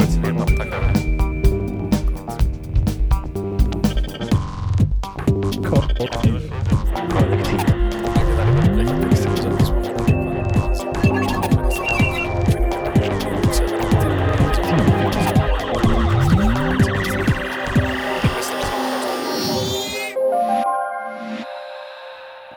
[0.00, 0.70] kurz neben am Tag.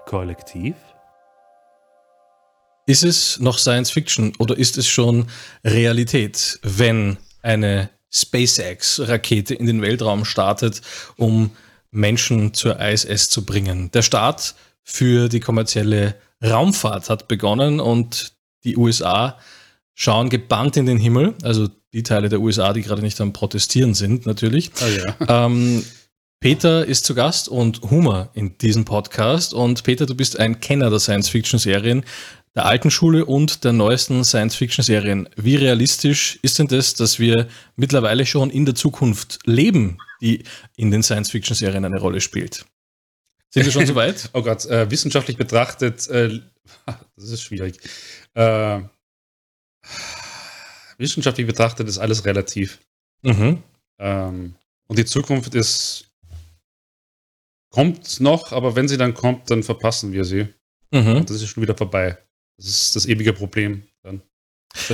[0.06, 0.76] Kollektiv?
[2.86, 5.28] Ist es noch Science Fiction oder ist es schon
[5.64, 10.82] Realität, wenn eine SpaceX-Rakete in den Weltraum startet,
[11.16, 11.52] um
[11.92, 13.92] Menschen zur ISS zu bringen?
[13.92, 18.34] Der Start für die kommerzielle Raumfahrt hat begonnen und
[18.64, 19.38] die USA
[19.94, 23.94] schauen gebannt in den Himmel, also die Teile der USA, die gerade nicht am Protestieren
[23.94, 24.72] sind, natürlich.
[24.82, 25.46] Oh ja.
[25.46, 25.84] Ähm,
[26.40, 29.54] Peter ist zu Gast und Humor in diesem Podcast.
[29.54, 32.04] Und Peter, du bist ein Kenner der Science-Fiction-Serien,
[32.56, 35.28] der alten Schule und der neuesten Science-Fiction-Serien.
[35.36, 40.44] Wie realistisch ist denn das, dass wir mittlerweile schon in der Zukunft leben, die
[40.76, 42.66] in den Science-Fiction-Serien eine Rolle spielt?
[43.50, 44.30] Sind wir schon so weit?
[44.34, 46.40] Oh Gott, äh, wissenschaftlich betrachtet, äh,
[47.16, 47.80] das ist schwierig.
[48.36, 48.82] Äh,
[50.98, 52.80] wissenschaftlich betrachtet ist alles relativ.
[53.24, 53.64] Mhm.
[54.00, 54.56] Ähm,
[54.88, 56.10] und die Zukunft ist
[57.70, 60.48] kommt noch, aber wenn sie dann kommt, dann verpassen wir sie.
[60.92, 61.26] Mhm.
[61.26, 62.20] Das ist schon wieder vorbei.
[62.58, 64.22] Das ist das ewige Problem dann.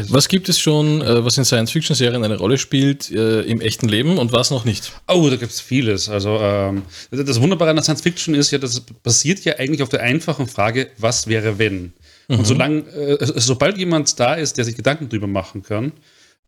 [0.09, 4.17] Was gibt es schon, äh, was in Science-Fiction-Serien eine Rolle spielt äh, im echten Leben
[4.17, 4.91] und was noch nicht?
[5.07, 6.09] Oh, da gibt es vieles.
[6.09, 9.87] Also ähm, das Wunderbare an der Science Fiction ist ja, das basiert ja eigentlich auf
[9.87, 11.93] der einfachen Frage, was wäre wenn?
[12.27, 12.39] Mhm.
[12.39, 15.93] Und solange, äh, sobald jemand da ist, der sich Gedanken drüber machen kann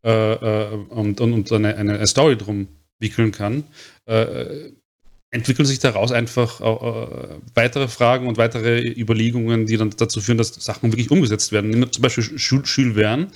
[0.03, 2.67] äh, äh, und, und, und eine, eine Story drum
[2.99, 3.63] wickeln kann,
[5.31, 10.53] entwickeln sich daraus einfach äh, weitere Fragen und weitere Überlegungen, die dann dazu führen, dass
[10.53, 11.91] Sachen wirklich umgesetzt werden.
[11.91, 13.27] Zum Beispiel Jules Verne,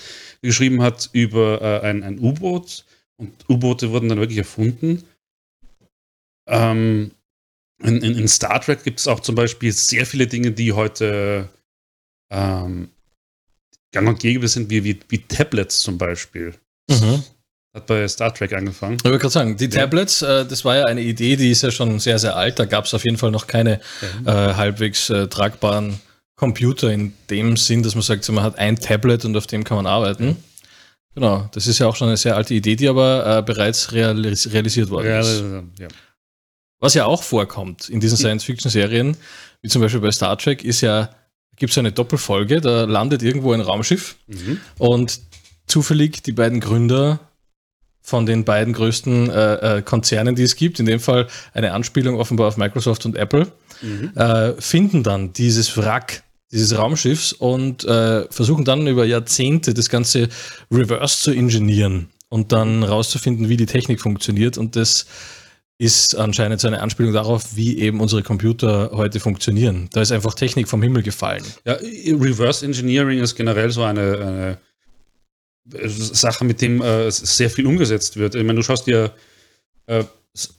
[0.42, 2.86] geschrieben hat über äh, ein, ein U-Boot
[3.18, 5.04] und U-Boote wurden dann wirklich erfunden.
[6.48, 7.12] Ähm,
[7.82, 11.50] in, in, in, Star Trek gibt es auch zum Beispiel sehr viele Dinge, die heute
[12.30, 12.90] ähm,
[13.92, 16.54] gang und gäbe sind, wie, wie, wie Tablets zum Beispiel.
[16.90, 17.24] Mhm.
[17.76, 18.96] Hat bei Star Trek angefangen.
[18.98, 21.72] Ich wollte gerade sagen, die Tablets, äh, das war ja eine Idee, die ist ja
[21.72, 22.58] schon sehr, sehr alt.
[22.58, 23.82] Da gab es auf jeden Fall noch keine
[24.26, 24.52] Ja.
[24.52, 26.00] äh, halbwegs äh, tragbaren
[26.38, 29.76] Computer in dem Sinn, dass man sagt, man hat ein Tablet und auf dem kann
[29.78, 30.38] man arbeiten.
[31.14, 34.52] Genau, das ist ja auch schon eine sehr alte Idee, die aber äh, bereits realis
[34.52, 35.44] realisiert worden Ja, ist.
[35.80, 35.88] ja.
[36.80, 39.16] Was ja auch vorkommt in diesen Science-Fiction-Serien,
[39.62, 41.10] wie zum Beispiel bei Star Trek, ist ja,
[41.56, 44.60] gibt es eine Doppelfolge, da landet irgendwo ein Raumschiff Mhm.
[44.78, 45.20] und
[45.68, 47.20] zufällig die beiden Gründer
[48.06, 52.18] von den beiden größten äh, äh, Konzernen, die es gibt, in dem Fall eine Anspielung
[52.20, 53.48] offenbar auf Microsoft und Apple,
[53.82, 54.12] Mhm.
[54.16, 60.30] äh, finden dann dieses Wrack dieses Raumschiffs und äh, versuchen dann über Jahrzehnte das Ganze
[60.72, 64.58] reverse zu ingenieren und dann rauszufinden, wie die Technik funktioniert.
[64.58, 65.08] Und das
[65.78, 69.90] ist anscheinend so eine Anspielung darauf, wie eben unsere Computer heute funktionieren.
[69.92, 71.44] Da ist einfach Technik vom Himmel gefallen.
[71.66, 74.58] Ja, Reverse Engineering ist generell so eine, eine
[75.66, 78.36] Sache, mit dem äh, sehr viel umgesetzt wird.
[78.36, 79.14] Ich meine, du schaust dir
[79.88, 80.04] äh,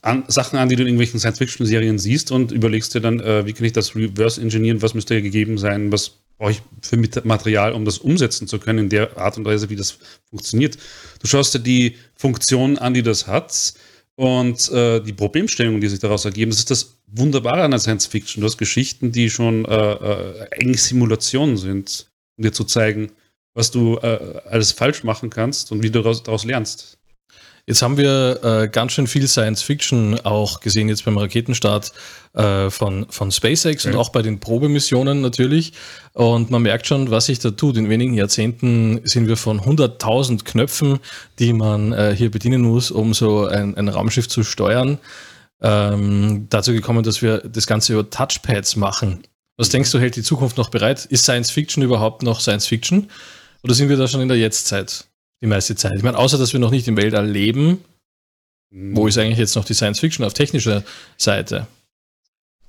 [0.01, 3.53] an, Sachen an, die du in irgendwelchen Science-Fiction-Serien siehst und überlegst dir dann, äh, wie
[3.53, 7.85] kann ich das reverse engineeren, was müsste gegeben sein, was brauche ich für Material, um
[7.85, 9.97] das umsetzen zu können, in der Art und Weise, wie das
[10.29, 10.77] funktioniert.
[11.21, 13.73] Du schaust dir die Funktion an, die das hat
[14.15, 16.51] und äh, die Problemstellungen, die sich daraus ergeben.
[16.51, 18.41] Das ist das Wunderbare an der Science-Fiction.
[18.41, 22.07] Du hast Geschichten, die schon äh, äh, eigentlich Simulationen sind,
[22.37, 23.11] um dir zu zeigen,
[23.57, 24.19] was du äh,
[24.49, 26.99] alles falsch machen kannst und wie du daraus, lernst.
[27.65, 31.91] Jetzt haben wir äh, ganz schön viel Science Fiction auch gesehen, jetzt beim Raketenstart
[32.33, 33.91] äh, von, von SpaceX Ja.
[33.91, 35.73] und auch bei den Probemissionen natürlich.
[36.13, 37.77] Und man merkt schon, was sich da tut.
[37.77, 40.99] In wenigen Jahrzehnten sind wir von 100.000 Knöpfen,
[41.39, 44.99] die man äh, hier bedienen muss, um so ein, ein Raumschiff zu steuern,
[45.61, 49.23] ähm, dazu gekommen, dass wir das Ganze über Touchpads machen.
[49.57, 51.05] Was denkst du, hält die Zukunft noch bereit?
[51.05, 53.09] Ist Science Fiction überhaupt noch Science Fiction?
[53.63, 55.07] Oder sind wir da schon in der Jetztzeit?
[55.41, 55.93] Die meiste Zeit.
[55.95, 57.83] Ich meine, außer dass wir noch nicht im Weltall leben,
[58.71, 60.83] wo ist eigentlich jetzt noch die Science Fiction auf technischer
[61.17, 61.67] Seite?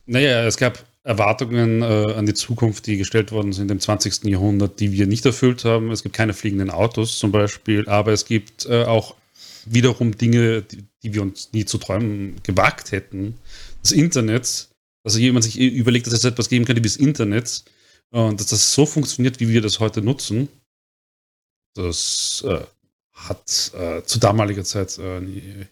[0.06, 4.25] Naja, es gab Erwartungen äh, an die Zukunft, die gestellt worden sind im 20.
[4.25, 5.90] Jahrhundert, die wir nicht erfüllt haben.
[5.90, 9.14] Es gibt keine fliegenden Autos zum Beispiel, aber es gibt äh, auch
[9.64, 13.38] wiederum Dinge, die, die wir uns nie zu träumen gewagt hätten.
[13.82, 14.69] Das Internet,
[15.05, 17.64] also jemand sich überlegt, dass es etwas geben könnte wie das Internet
[18.11, 20.49] und dass das so funktioniert, wie wir das heute nutzen,
[21.83, 22.61] das äh,
[23.13, 25.21] hat äh, zu damaliger Zeit, äh,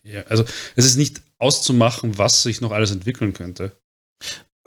[0.03, 0.44] ja, also
[0.75, 3.73] es ist nicht auszumachen, was sich noch alles entwickeln könnte.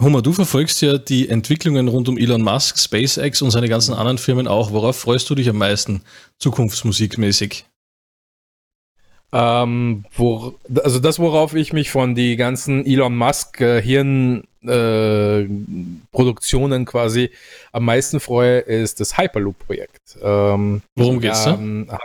[0.02, 4.18] Hummer, du verfolgst ja die Entwicklungen rund um Elon Musk, SpaceX und seine ganzen anderen
[4.18, 4.72] Firmen auch.
[4.72, 6.04] Worauf freust du dich am meisten
[6.38, 7.66] zukunftsmusikmäßig?
[9.32, 16.86] Ähm, wo, also das, worauf ich mich von die ganzen Elon Musk äh, Hirnproduktionen äh,
[16.86, 17.30] quasi
[17.72, 20.18] am meisten freue, ist das Hyperloop-Projekt.
[20.22, 22.00] Ähm, Worum geht's ähm, da?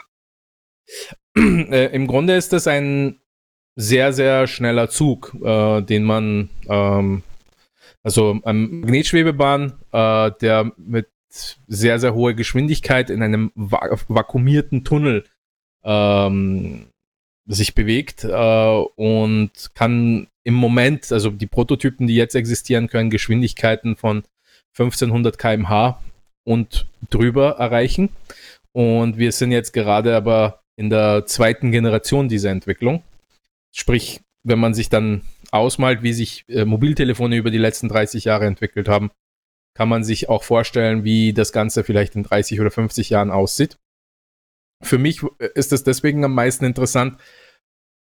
[1.37, 3.21] Äh, Im Grunde ist das ein
[3.75, 7.23] sehr, sehr schneller Zug, äh, den man, ähm,
[8.03, 15.25] also ein Magnetschwebebahn, äh, der mit sehr, sehr hoher Geschwindigkeit in einem vakuumierten Tunnel
[15.83, 16.87] ähm,
[17.47, 23.97] sich bewegt äh, und kann im Moment, also die Prototypen, die jetzt existieren, können Geschwindigkeiten
[23.97, 24.25] von
[24.79, 26.01] 1500 km/h
[26.45, 28.11] und drüber erreichen.
[28.73, 33.03] Und wir sind jetzt gerade aber in der zweiten Generation dieser Entwicklung.
[33.73, 38.47] Sprich, wenn man sich dann ausmalt, wie sich äh, Mobiltelefone über die letzten 30 Jahre
[38.47, 39.11] entwickelt haben,
[39.75, 43.77] kann man sich auch vorstellen, wie das Ganze vielleicht in 30 oder 50 Jahren aussieht.
[44.85, 45.23] Für mich
[45.55, 47.21] ist es deswegen am meisten interessant,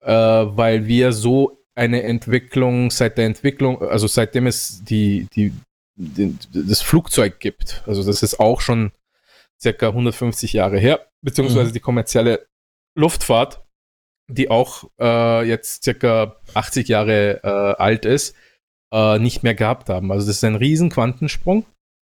[0.00, 5.52] äh, weil wir so eine Entwicklung seit der Entwicklung, also seitdem es die, die,
[5.96, 8.92] die, das Flugzeug gibt, also das ist auch schon
[9.60, 11.72] circa 150 Jahre her, beziehungsweise mhm.
[11.72, 12.46] die kommerzielle
[12.96, 13.64] Luftfahrt,
[14.28, 18.36] die auch äh, jetzt circa 80 Jahre äh, alt ist,
[18.92, 20.12] äh, nicht mehr gehabt haben.
[20.12, 21.66] Also das ist ein riesen Quantensprung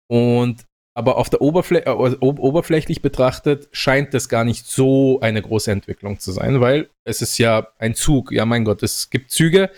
[0.07, 0.66] und
[0.97, 6.19] aber auf der Oberfläche, äh, oberflächlich betrachtet scheint das gar nicht so eine große Entwicklung
[6.19, 8.31] zu sein, weil es ist ja ein Zug.
[8.31, 9.69] Ja, mein Gott, es gibt Züge.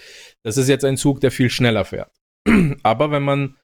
[0.43, 2.09] Das ist jetzt ein Zug, der viel schneller fährt.
[2.83, 3.57] aber wenn man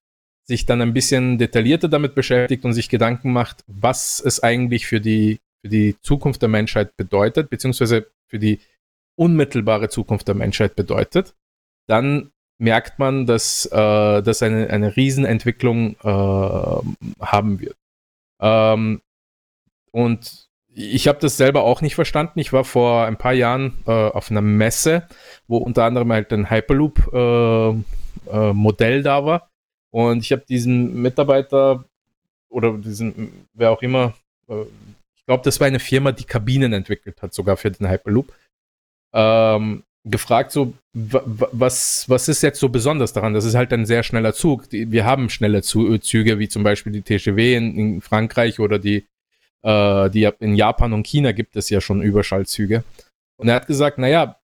[0.44, 5.00] sich dann ein bisschen detaillierter damit beschäftigt und sich Gedanken macht, was es eigentlich für
[5.00, 8.60] die, für die Zukunft der Menschheit bedeutet, beziehungsweise für die
[9.18, 11.36] unmittelbare Zukunft der Menschheit bedeutet,
[11.88, 17.76] dann merkt man, dass äh, das eine, eine Riesenentwicklung äh, haben wird.
[18.40, 19.02] Ähm,
[19.92, 22.40] und ich habe das selber auch nicht verstanden.
[22.40, 25.08] Ich war vor ein paar Jahren äh, auf einer Messe,
[25.48, 27.84] wo unter anderem halt ein Hyperloop-Modell
[28.94, 29.50] äh, äh, da war.
[29.92, 31.86] Und ich habe diesen Mitarbeiter
[32.50, 34.14] oder diesen, wer auch immer,
[34.50, 34.64] äh,
[35.16, 38.34] ich glaube, das war eine Firma, die Kabinen entwickelt hat, sogar für den Hyperloop.
[39.14, 43.34] Ähm, gefragt, so, was, was ist jetzt so besonders daran?
[43.34, 44.66] Das ist halt ein sehr schneller Zug.
[44.72, 49.06] Wir haben schnelle Züge, wie zum Beispiel die TGW in, in Frankreich oder die,
[49.64, 52.84] äh, die in Japan und China gibt es ja schon Überschallzüge.
[53.38, 54.40] Und er hat gesagt, naja,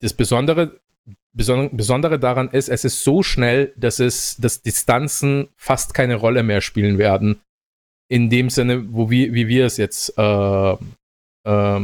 [0.00, 0.80] das Besondere,
[1.32, 6.62] Besondere daran ist, es ist so schnell, dass es, dass Distanzen fast keine Rolle mehr
[6.62, 7.40] spielen werden.
[8.08, 10.76] In dem Sinne, wo wir, wie wir es jetzt äh,
[11.44, 11.80] äh,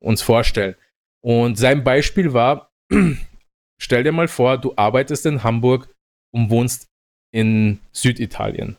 [0.00, 0.76] uns vorstellen.
[1.24, 2.72] Und sein Beispiel war,
[3.80, 5.88] stell dir mal vor, du arbeitest in Hamburg
[6.32, 6.88] und wohnst
[7.32, 8.76] in Süditalien.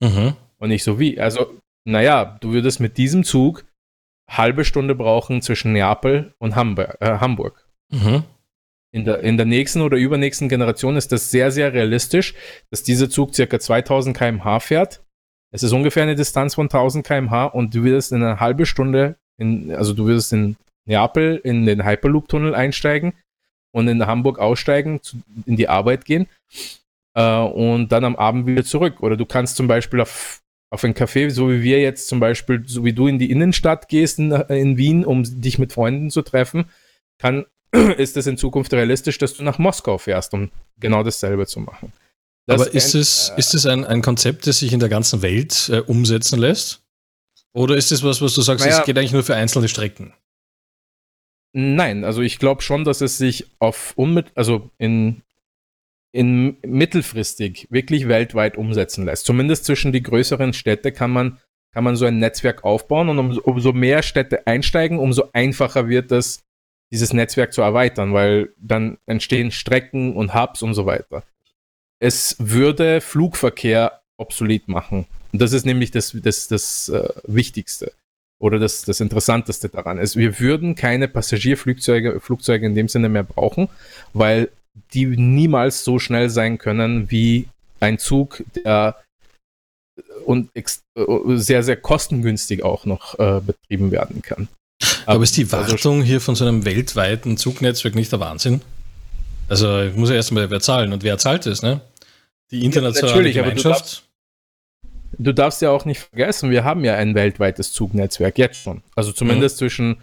[0.00, 0.34] Mhm.
[0.58, 1.20] Und nicht so wie.
[1.20, 3.64] Also, naja, du würdest mit diesem Zug
[4.28, 6.96] halbe Stunde brauchen zwischen Neapel und Hamburg.
[7.00, 7.68] Äh, Hamburg.
[7.90, 8.24] Mhm.
[8.92, 12.34] In, der, in der nächsten oder übernächsten Generation ist das sehr, sehr realistisch,
[12.70, 15.02] dass dieser Zug circa 2000 km/h fährt.
[15.52, 19.16] Es ist ungefähr eine Distanz von 1000 km/h und du würdest in einer halben Stunde,
[19.36, 23.14] in, also du würdest in Neapel in den Hyperloop-Tunnel einsteigen
[23.72, 26.26] und in Hamburg aussteigen, zu, in die Arbeit gehen
[27.14, 29.00] äh, und dann am Abend wieder zurück.
[29.00, 32.62] Oder du kannst zum Beispiel auf, auf ein Café, so wie wir jetzt zum Beispiel,
[32.66, 36.22] so wie du in die Innenstadt gehst in, in Wien, um dich mit Freunden zu
[36.22, 36.66] treffen,
[37.18, 37.46] kann,
[37.96, 41.92] ist es in Zukunft realistisch, dass du nach Moskau fährst, um genau dasselbe zu machen.
[42.46, 45.22] Das Aber ist es, äh, ist es ein, ein Konzept, das sich in der ganzen
[45.22, 46.82] Welt äh, umsetzen lässt?
[47.54, 50.12] Oder ist es was, was du sagst, es geht eigentlich nur für einzelne Strecken?
[51.56, 55.22] Nein, also ich glaube schon, dass es sich auf unmit also in,
[56.10, 59.24] in mittelfristig wirklich weltweit umsetzen lässt.
[59.24, 61.38] Zumindest zwischen die größeren Städte kann man,
[61.72, 66.10] kann man so ein Netzwerk aufbauen und umso, umso mehr Städte einsteigen, umso einfacher wird
[66.10, 66.42] es,
[66.90, 71.22] dieses Netzwerk zu erweitern, weil dann entstehen Strecken und Hubs und so weiter.
[72.00, 75.06] Es würde Flugverkehr obsolet machen.
[75.32, 77.92] Und das ist nämlich das, das, das äh, Wichtigste
[78.40, 83.22] oder das, das Interessanteste daran ist, wir würden keine Passagierflugzeuge Flugzeuge in dem Sinne mehr
[83.22, 83.68] brauchen,
[84.12, 84.50] weil
[84.92, 87.48] die niemals so schnell sein können wie
[87.80, 88.96] ein Zug, der
[90.24, 90.50] und
[91.36, 94.48] sehr, sehr kostengünstig auch noch äh, betrieben werden kann.
[95.06, 98.60] Aber, ist die also Wartung hier von so einem weltweiten Zugnetzwerk nicht der Wahnsinn?
[99.48, 101.80] Also ich muss ja erstmal wer zahlen und wer zahlt es, ne?
[102.50, 104.03] Die internationale ja, Gemeinschaft.
[105.18, 108.82] Du darfst ja auch nicht vergessen, wir haben ja ein weltweites Zugnetzwerk jetzt schon.
[108.94, 109.58] Also zumindest mhm.
[109.58, 109.96] zwischen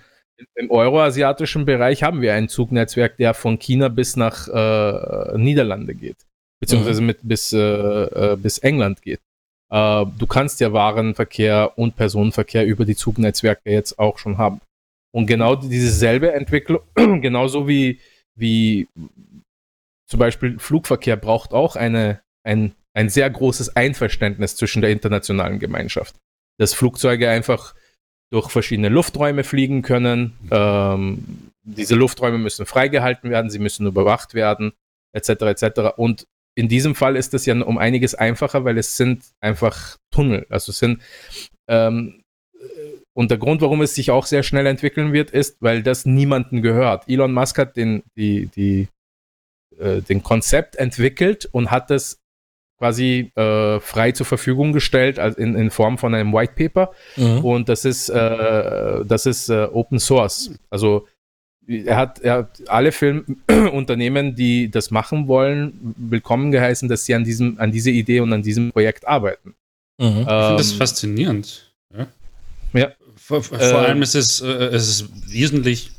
[0.55, 6.17] im euroasiatischen Bereich haben wir ein Zugnetzwerk, der von China bis nach äh, Niederlande geht,
[6.59, 7.07] beziehungsweise mhm.
[7.07, 9.19] mit bis, äh, äh, bis England geht.
[9.71, 14.61] Äh, du kannst ja Warenverkehr und Personenverkehr über die Zugnetzwerke jetzt auch schon haben.
[15.13, 17.99] Und genau dieselbe Entwicklung, genauso wie,
[18.35, 18.87] wie
[20.07, 26.15] zum Beispiel Flugverkehr braucht auch eine, ein, ein sehr großes Einverständnis zwischen der internationalen Gemeinschaft.
[26.57, 27.73] Dass Flugzeuge einfach
[28.31, 30.37] durch verschiedene Lufträume fliegen können.
[30.51, 34.73] Ähm, diese Lufträume müssen freigehalten werden, sie müssen überwacht werden,
[35.13, 35.29] etc.
[35.29, 35.79] etc.
[35.97, 40.45] Und in diesem Fall ist es ja um einiges einfacher, weil es sind einfach Tunnel.
[40.49, 41.01] Also es sind
[41.67, 42.21] ähm,
[43.13, 46.61] und der Grund, warum es sich auch sehr schnell entwickeln wird, ist, weil das niemanden
[46.61, 47.07] gehört.
[47.09, 48.87] Elon Musk hat den, die, die,
[49.77, 52.20] äh, den Konzept entwickelt und hat das
[52.81, 56.91] quasi äh, frei zur Verfügung gestellt also in, in Form von einem White Paper.
[57.15, 57.45] Mhm.
[57.45, 60.49] Und das ist, äh, das ist äh, Open Source.
[60.71, 61.07] Also
[61.67, 67.23] er hat, er hat alle Filmunternehmen, die das machen wollen, willkommen geheißen, dass sie an,
[67.23, 69.53] diesem, an diese Idee und an diesem Projekt arbeiten.
[69.99, 70.05] Mhm.
[70.05, 71.71] Ähm, ich finde das faszinierend.
[71.95, 72.07] Ja.
[72.73, 72.91] ja.
[73.15, 75.91] Vor, vor äh, allem ist es, äh, es ist wesentlich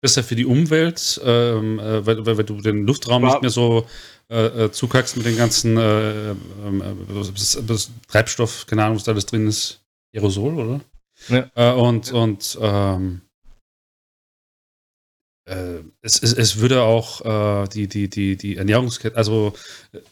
[0.00, 3.86] besser für die Umwelt, ähm, äh, weil, weil, du den Luftraum nicht mehr so
[4.30, 7.76] äh, äh, zukackst mit den ganzen äh, ähm, äh,
[8.08, 9.80] Treibstoff, keine Ahnung, was da alles drin ist.
[10.14, 10.80] Aerosol, oder?
[11.28, 11.72] Ja.
[11.72, 13.29] Und und ähm, äh,
[16.02, 19.52] es, es, es, würde auch äh, die, die, die, die Ernährungskette, also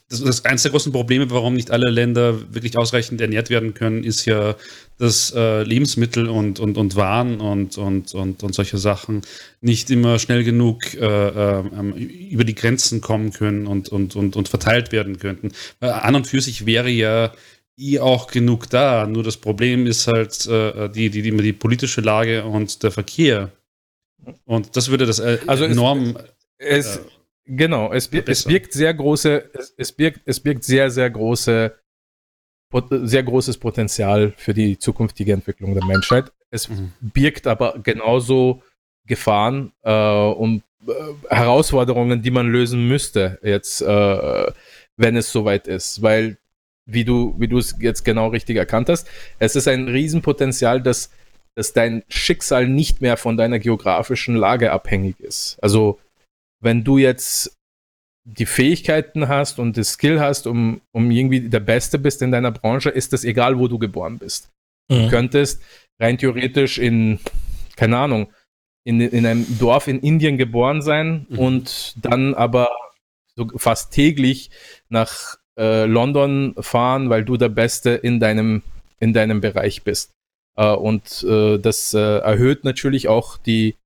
[0.09, 4.02] das, das eines der großen Probleme, warum nicht alle Länder wirklich ausreichend ernährt werden können,
[4.02, 4.57] ist ja,
[4.99, 9.23] dass äh, Lebensmittel und, und, und Waren und, und, und, und solche Sachen
[9.61, 14.49] nicht immer schnell genug äh, ähm, über die Grenzen kommen können und, und, und, und
[14.49, 15.52] verteilt werden könnten.
[15.80, 17.33] an und für sich wäre ja
[17.78, 19.07] eh auch genug da.
[19.07, 23.52] Nur das Problem ist halt äh, die, die, die, die politische Lage und der Verkehr.
[24.44, 26.16] Und das würde das äh, also enorm.
[26.58, 27.00] Es, es, äh,
[27.46, 31.75] genau, es, es birgt sehr große, es, es, birgt, es birgt sehr, sehr große,
[32.90, 36.32] sehr großes Potenzial für die zukünftige Entwicklung der Menschheit.
[36.50, 36.92] Es mhm.
[37.00, 38.62] birgt aber genauso
[39.06, 40.92] Gefahren äh, und äh,
[41.34, 44.52] Herausforderungen, die man lösen müsste, jetzt, äh,
[44.96, 46.02] wenn es soweit ist.
[46.02, 46.38] Weil,
[46.87, 49.08] wie du, wie du es jetzt genau richtig erkannt hast,
[49.38, 51.10] es ist ein Riesenpotenzial, das
[51.58, 55.58] dass dein Schicksal nicht mehr von deiner geografischen Lage abhängig ist.
[55.60, 55.98] Also
[56.62, 57.58] wenn du jetzt
[58.22, 62.52] die Fähigkeiten hast und das Skill hast, um, um irgendwie der Beste bist in deiner
[62.52, 64.50] Branche, ist das egal, wo du geboren bist.
[64.88, 64.94] Mhm.
[64.94, 65.60] Du könntest
[65.98, 67.18] rein theoretisch in,
[67.74, 68.32] keine Ahnung,
[68.84, 71.38] in, in einem Dorf in Indien geboren sein mhm.
[71.40, 72.70] und dann aber
[73.34, 74.52] so fast täglich
[74.90, 78.62] nach äh, London fahren, weil du der Beste in deinem,
[79.00, 80.12] in deinem Bereich bist.
[80.58, 83.76] Äh, und äh, das äh, erhöht natürlich auch die,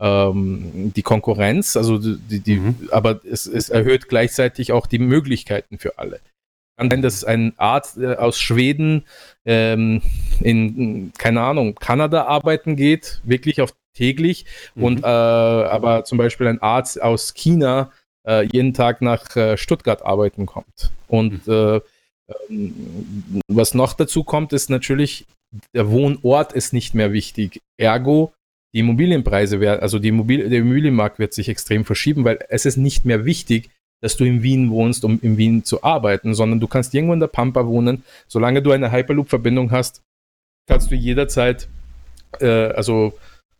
[0.00, 2.88] ähm, die Konkurrenz, also die, die mhm.
[2.90, 6.20] aber es, es erhöht gleichzeitig auch die Möglichkeiten für alle.
[6.78, 9.04] Kann sein, dass ein Arzt aus Schweden
[9.44, 10.00] ähm,
[10.40, 14.84] in, keine Ahnung, Kanada arbeiten geht, wirklich auf täglich, mhm.
[14.84, 17.92] und äh, aber zum Beispiel ein Arzt aus China
[18.26, 20.92] äh, jeden Tag nach äh, Stuttgart arbeiten kommt.
[21.08, 21.80] Und mhm.
[22.28, 25.26] Äh, ähm, was noch dazu kommt, ist natürlich,
[25.74, 27.60] der Wohnort ist nicht mehr wichtig.
[27.78, 28.32] Ergo,
[28.74, 32.76] die Immobilienpreise werden, also die Immobil der Immobilienmarkt wird sich extrem verschieben, weil es ist
[32.76, 33.70] nicht mehr wichtig,
[34.02, 37.20] dass du in Wien wohnst, um in Wien zu arbeiten, sondern du kannst irgendwo in
[37.20, 38.02] der Pampa wohnen.
[38.26, 40.02] Solange du eine Hyperloop-Verbindung hast,
[40.68, 41.68] kannst du jederzeit,
[42.40, 43.16] äh, also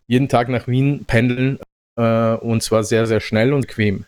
[0.09, 1.59] jeden Tag nach Wien pendeln
[1.97, 4.07] äh, und zwar sehr, sehr schnell und bequem.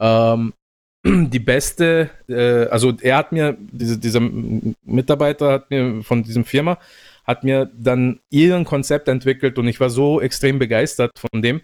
[0.00, 0.52] Ähm,
[1.04, 6.78] die beste, äh, also er hat mir, diese, dieser Mitarbeiter hat mir von diesem Firma,
[7.24, 11.60] hat mir dann ihren Konzept entwickelt und ich war so extrem begeistert von dem.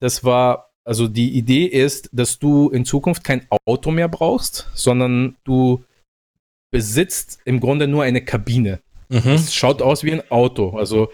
[0.00, 5.36] Das war, also die Idee ist, dass du in Zukunft kein Auto mehr brauchst, sondern
[5.44, 5.84] du
[6.70, 8.80] besitzt im Grunde nur eine Kabine.
[9.08, 9.30] Mhm.
[9.30, 10.76] Es schaut aus wie ein Auto.
[10.76, 11.10] Also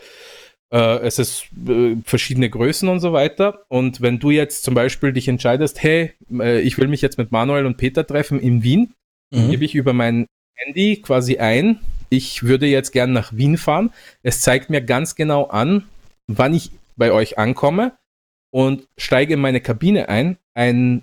[0.72, 3.64] äh, es ist äh, verschiedene Größen und so weiter.
[3.68, 7.30] Und wenn du jetzt zum Beispiel dich entscheidest, hey, äh, ich will mich jetzt mit
[7.30, 8.94] Manuel und Peter treffen in Wien,
[9.30, 9.50] mhm.
[9.50, 13.90] gebe ich über mein Handy quasi ein, ich würde jetzt gern nach Wien fahren.
[14.22, 15.84] Es zeigt mir ganz genau an,
[16.26, 17.92] wann ich bei euch ankomme
[18.50, 20.36] und steige in meine Kabine ein.
[20.54, 21.02] Ein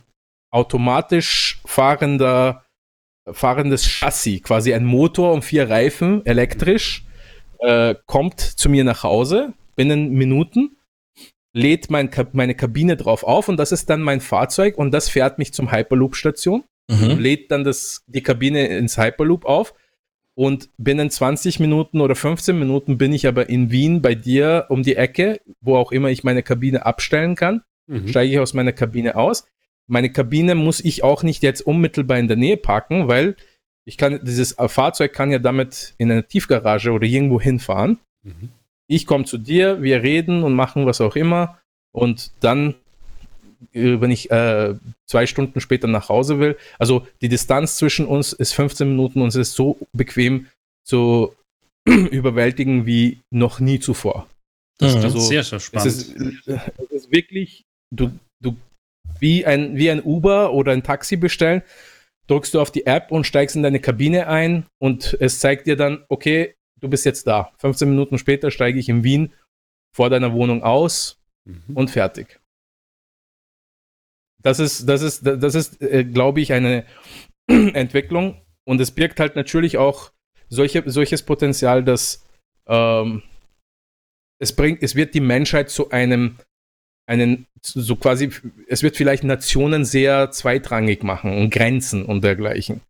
[0.51, 2.65] automatisch fahrender,
[3.31, 7.05] fahrendes Chassis, quasi ein Motor und vier Reifen, elektrisch,
[7.59, 10.75] äh, kommt zu mir nach Hause binnen Minuten,
[11.53, 15.39] lädt mein, meine Kabine drauf auf und das ist dann mein Fahrzeug und das fährt
[15.39, 17.17] mich zum Hyperloop-Station, mhm.
[17.17, 19.73] lädt dann das, die Kabine ins Hyperloop auf
[20.35, 24.83] und binnen 20 Minuten oder 15 Minuten bin ich aber in Wien bei dir um
[24.83, 28.09] die Ecke, wo auch immer ich meine Kabine abstellen kann, mhm.
[28.09, 29.45] steige ich aus meiner Kabine aus.
[29.87, 33.37] Meine Kabine muss ich auch nicht jetzt unmittelbar in der Nähe parken, weil
[33.85, 37.97] ich kann, dieses Fahrzeug kann ja damit in eine Tiefgarage oder irgendwo hinfahren.
[38.23, 38.49] Mhm.
[38.89, 41.59] Ich komme zu dir, wir reden und machen was auch immer
[41.95, 42.75] und dann,
[43.73, 44.73] äh, wenn ich äh,
[45.07, 49.29] zwei Stunden später nach Hause will, also die Distanz zwischen uns ist 15 Minuten und
[49.29, 50.47] es ist so bequem
[50.85, 51.33] zu
[51.85, 54.27] überwältigen wie noch nie zuvor.
[54.79, 54.97] Das Mhm.
[54.99, 55.87] ist Also, sehr, sehr spannend.
[55.87, 56.17] Es ist,
[56.47, 57.63] es ist wirklich,
[57.95, 58.55] du, du,
[59.19, 61.61] wie ein, wie ein Uber oder ein Taxi bestellen,
[62.27, 65.75] drückst du auf die App und steigst in deine Kabine ein und es zeigt dir
[65.75, 67.51] dann, okay, du bist jetzt da.
[67.57, 69.33] 15 Minuten später steige ich in Wien
[69.95, 71.19] vor deiner Wohnung aus
[71.49, 71.75] Mhm.
[71.75, 72.39] und fertig.
[74.41, 76.85] Das ist, das ist, das ist, äh, glaube ich, eine
[77.47, 80.11] Entwicklung und es birgt halt natürlich auch
[80.47, 82.25] solche, solches Potenzial, dass
[82.67, 83.23] ähm,
[84.39, 86.37] es bringt, es wird die Menschheit zu einem,
[87.05, 88.29] einen, so quasi,
[88.67, 92.81] es wird vielleicht Nationen sehr zweitrangig machen und Grenzen und dergleichen.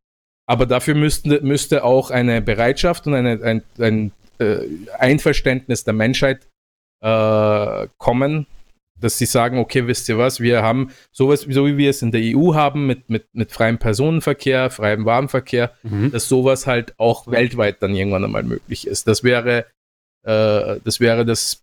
[0.50, 4.62] Aber dafür müsste, müsste auch eine Bereitschaft und eine, ein, ein äh,
[4.98, 6.48] Einverständnis der Menschheit
[7.02, 8.48] äh, kommen,
[9.00, 12.12] dass sie sagen, okay, wisst ihr was, wir haben sowas, so wie wir es in
[12.12, 16.12] der EU haben, mit, mit, mit freiem Personenverkehr, freiem Warenverkehr, Mhm.
[16.12, 19.08] dass sowas halt auch weltweit dann irgendwann einmal möglich ist.
[19.08, 19.68] Das wäre,
[20.26, 21.62] äh, das wäre das,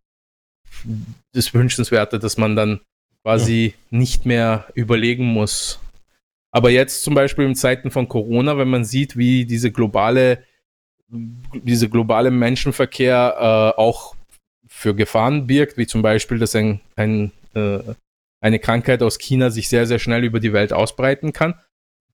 [1.34, 2.80] das Wünschenswerte, dass man dann
[3.24, 5.80] quasi nicht mehr überlegen muss.
[6.56, 10.42] Aber jetzt zum Beispiel in Zeiten von Corona, wenn man sieht, wie diese globale,
[11.52, 14.16] diese globale Menschenverkehr äh, auch
[14.66, 17.80] für Gefahren birgt, wie zum Beispiel, dass ein, ein, äh,
[18.40, 21.60] eine Krankheit aus China sich sehr, sehr schnell über die Welt ausbreiten kann.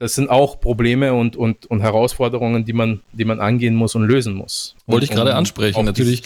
[0.03, 4.03] Das sind auch Probleme und, und, und Herausforderungen, die man, die man angehen muss und
[4.03, 4.75] lösen muss.
[4.87, 6.25] Wollte ich gerade um ansprechen, natürlich.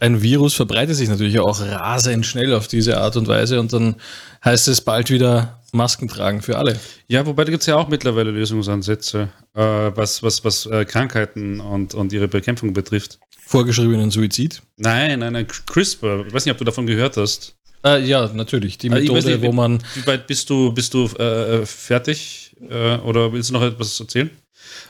[0.00, 3.96] Ein Virus verbreitet sich natürlich auch rasend schnell auf diese Art und Weise und dann
[4.42, 6.80] heißt es bald wieder Masken tragen für alle.
[7.06, 11.60] Ja, wobei da gibt es ja auch mittlerweile Lösungsansätze, äh, was, was, was äh, Krankheiten
[11.60, 13.18] und, und ihre Bekämpfung betrifft.
[13.46, 14.62] Vorgeschriebenen Suizid.
[14.78, 17.56] Nein, nein, nein, CRISPR, ich weiß nicht, ob du davon gehört hast.
[17.84, 18.78] Äh, ja, natürlich.
[18.78, 22.49] Die weiß Methode, nicht, wie- wo man Wie weit bist du, bist du äh, fertig
[22.68, 24.30] äh, oder willst du noch etwas erzählen?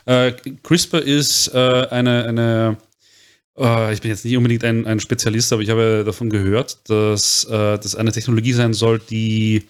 [0.05, 2.77] Äh, CRISPR ist äh, eine, eine
[3.57, 7.45] äh, ich bin jetzt nicht unbedingt ein, ein Spezialist, aber ich habe davon gehört, dass
[7.45, 9.63] äh, das eine Technologie sein soll, die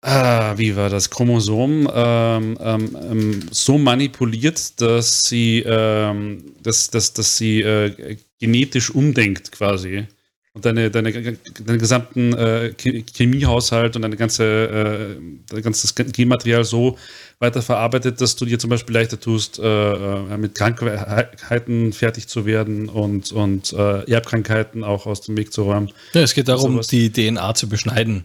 [0.00, 1.10] Ah, wie war das?
[1.10, 7.64] Chromosom ähm, ähm, ähm, so manipuliert, dass sie, ähm, dass, dass, dass sie
[8.38, 10.06] genetisch umdenkt quasi.
[10.58, 14.44] Und deine, deine, deinen gesamten äh, Che- Chemiehaushalt und deine ganze,
[15.16, 16.98] äh, dein ganzes Genmaterial so
[17.40, 22.88] weiterverarbeitet, dass du dir zum Beispiel leichter tust, äh, äh, mit Krankheiten fertig zu werden
[22.88, 25.90] und, und äh, Erbkrankheiten auch aus dem Weg zu räumen.
[26.14, 26.88] Ja, es geht darum, Sowas.
[26.88, 28.24] die DNA zu beschneiden.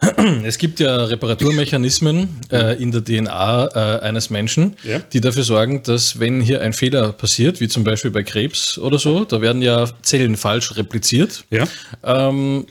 [0.44, 4.98] Es gibt ja Reparaturmechanismen äh, in der DNA äh, eines Menschen, Ja.
[4.98, 8.98] die dafür sorgen, dass wenn hier ein Fehler passiert, wie zum Beispiel bei Krebs oder
[8.98, 11.44] so, da werden ja Zellen falsch repliziert.
[11.50, 11.64] Ja.
[12.04, 12.66] Ähm,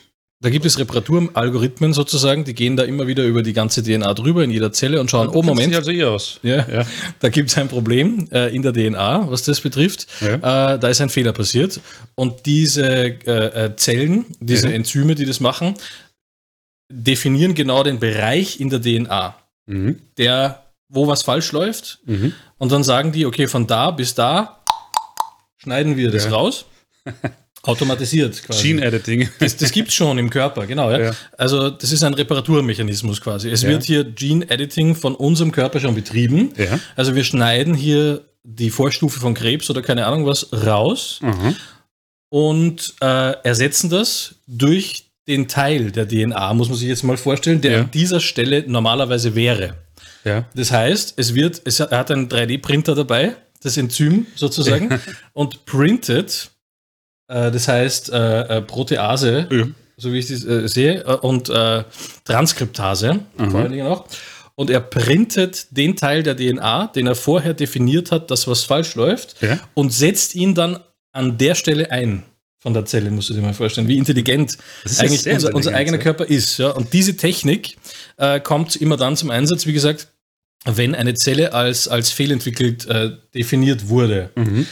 [0.46, 4.44] da gibt es Reparaturalgorithmen sozusagen, die gehen da immer wieder über die ganze DNA drüber
[4.44, 6.40] in jeder Zelle und schauen, oh Moment, also eh aus.
[6.44, 6.86] ja, Ja.
[7.20, 10.06] da gibt es ein Problem äh, in der DNA, was das betrifft.
[10.22, 10.74] Ja.
[10.76, 11.80] Äh, da ist ein Fehler passiert.
[12.14, 14.76] Und diese äh, äh, Zellen, diese Ja.
[14.76, 15.74] Enzyme, die das machen,
[16.92, 20.00] definieren genau den Bereich in der DNA, Mhm.
[20.20, 21.98] der, wo was falsch läuft.
[22.06, 22.34] Mhm.
[22.60, 24.62] Und dann sagen die, okay, von da bis da
[25.58, 26.66] schneiden wir das raus.
[27.68, 28.68] Automatisiert quasi.
[28.70, 29.30] Gene Editing.
[29.40, 30.92] Das, das gibt es schon im Körper, genau.
[30.92, 31.00] Ja.
[31.00, 31.16] Ja.
[31.38, 33.50] Also das ist ein Reparaturmechanismus quasi.
[33.50, 33.70] Es Ja.
[33.70, 36.54] wird hier Gene Editing von unserem Körper schon betrieben.
[36.96, 41.56] Also wir schneiden hier die Vorstufe von Krebs oder keine Ahnung was raus Mhm.
[42.30, 47.60] und äh, ersetzen das durch den Teil der DNA, muss man sich jetzt mal vorstellen,
[47.62, 49.76] der an dieser Stelle normalerweise wäre.
[50.54, 55.00] Das heißt, es wird, es hat einen 3D-Printer dabei, das Enzym sozusagen,
[55.34, 56.50] und printet,
[57.28, 59.66] äh, das heißt äh, äh, Protease, Ja.
[59.98, 61.50] so wie ich das äh, sehe, äh, und
[62.26, 63.52] Transkriptase, Mhm.
[63.52, 64.06] vor allen Dingen auch.
[64.56, 68.96] Und er printet den Teil der DNA, den er vorher definiert hat, dass was falsch
[68.96, 69.60] läuft, Ja.
[69.74, 70.80] und setzt ihn dann
[71.12, 72.24] an der Stelle ein
[72.62, 74.58] von der Zelle, musst du dir mal vorstellen, wie intelligent
[74.98, 76.04] eigentlich unser, unser intelligent, eigener ja.
[76.04, 76.58] Körper ist.
[76.58, 76.72] Ja?
[76.72, 77.78] Und diese Technik
[78.18, 80.08] äh, kommt immer dann zum Einsatz, wie gesagt,
[80.66, 84.32] wenn eine Zelle als, als fehlentwickelt äh, definiert wurde.
[84.36, 84.66] Mhm.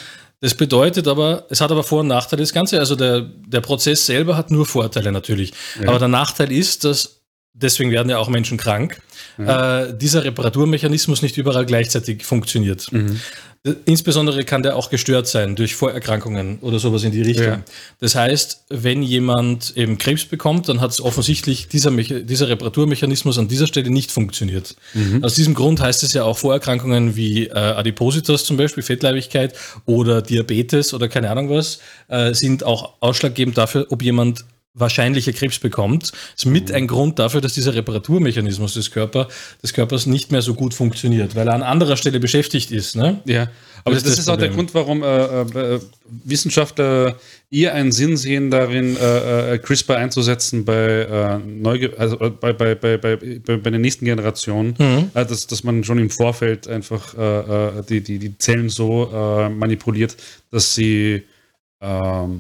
[0.43, 2.77] Das bedeutet aber, es hat aber Vor- und Nachteile, das Ganze.
[2.77, 5.53] Also der, der Prozess selber hat nur Vorteile natürlich.
[5.79, 5.87] Ja.
[5.87, 7.22] Aber der Nachteil ist, dass
[7.53, 9.01] deswegen werden ja auch Menschen krank,
[9.37, 12.91] äh, dieser Reparaturmechanismus nicht überall gleichzeitig funktioniert.
[12.91, 13.19] Mhm.
[13.85, 17.45] Insbesondere kann der auch gestört sein durch Vorerkrankungen oder sowas in die Richtung.
[17.45, 17.61] Ja.
[18.01, 23.37] Das heißt, wenn jemand eben Krebs bekommt, dann hat es offensichtlich dieser, Mecha- dieser Reparaturmechanismus
[23.37, 24.75] an dieser Stelle nicht funktioniert.
[25.21, 29.53] Aus diesem Grund heißt es ja auch Vorerkrankungen wie äh, Adipositas zum Beispiel, Fettleibigkeit
[29.85, 34.43] oder Diabetes oder keine Ahnung was, äh, sind auch ausschlaggebend dafür, ob jemand
[34.75, 39.27] wahrscheinliche Krebs bekommt, ist mit ein Grund dafür, dass dieser Reparaturmechanismus des, Körper,
[39.61, 42.95] des Körpers nicht mehr so gut funktioniert, weil er an anderer Stelle beschäftigt ist.
[42.95, 43.21] Ne?
[43.25, 43.49] Ja,
[43.85, 44.67] aber Das das, ist ist, das auch der Problem.
[44.67, 45.79] Grund, warum äh, äh,
[46.23, 47.17] Wissenschaftler
[47.51, 52.53] eher einen Sinn sehen darin, äh, äh, CRISPR einzusetzen bei, äh, Neuge also äh, bei,
[52.53, 55.11] bei, bei, bei, bei, bei der nächsten Generation, Mhm.
[55.13, 57.13] dass, dass man schon im Vorfeld einfach
[57.89, 60.15] die, die, die Zellen so manipuliert,
[60.51, 61.23] dass sie
[61.81, 62.39] ähm,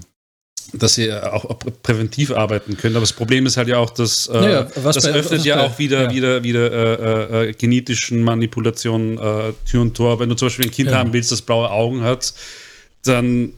[0.73, 2.95] dass sie auch präventiv arbeiten können.
[2.95, 5.61] Aber das Problem ist halt ja auch, dass äh, Naja, das bei- öffnet ja bei-
[5.63, 6.11] auch wieder, ja.
[6.11, 10.19] wieder, wieder äh, äh, genetischen Manipulationen äh, Tür und Tor.
[10.19, 10.97] Wenn du zum Beispiel ein Kind Ja.
[10.97, 12.33] haben willst, das blaue Augen hat,
[13.05, 13.53] dann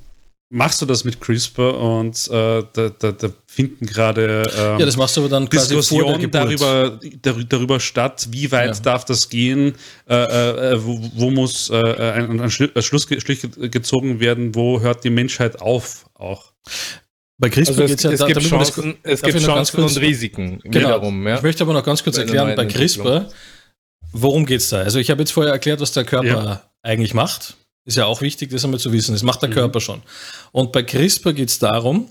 [0.49, 4.95] machst du das mit CRISPR und äh, da, da, da finden gerade ähm, Ja, das
[4.95, 8.81] machst du aber dann quasi Diskussionen darüber, dar- darüber statt, wie weit Ja.
[8.81, 9.73] darf das gehen,
[10.07, 10.13] äh,
[10.73, 15.09] äh, wo, wo muss äh, ein, ein Schlu- ein Schlussstrich gezogen werden, wo hört die
[15.09, 16.51] Menschheit auf auch.
[17.37, 19.75] Bei CRISPR Also es, geht's ja es da- gibt man das- Chancen, es gibt Chancen
[19.75, 20.75] kurz- und Risiken Genau.
[20.87, 21.27] wiederum.
[21.27, 21.35] Ja?
[21.35, 23.29] Ich möchte aber noch ganz kurz Bei erklären, bei CRISPR,
[24.13, 24.77] worum geht es da?
[24.79, 26.61] Also ich habe jetzt vorher erklärt, was der Körper Ja.
[26.81, 27.55] eigentlich macht.
[27.85, 29.11] Ist ja auch wichtig, das einmal zu wissen.
[29.13, 29.53] Das macht der Mhm.
[29.53, 30.01] Körper schon.
[30.51, 32.09] Und bei CRISPR geht es darum,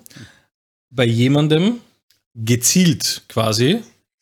[0.90, 1.80] bei jemandem
[2.34, 3.80] gezielt quasi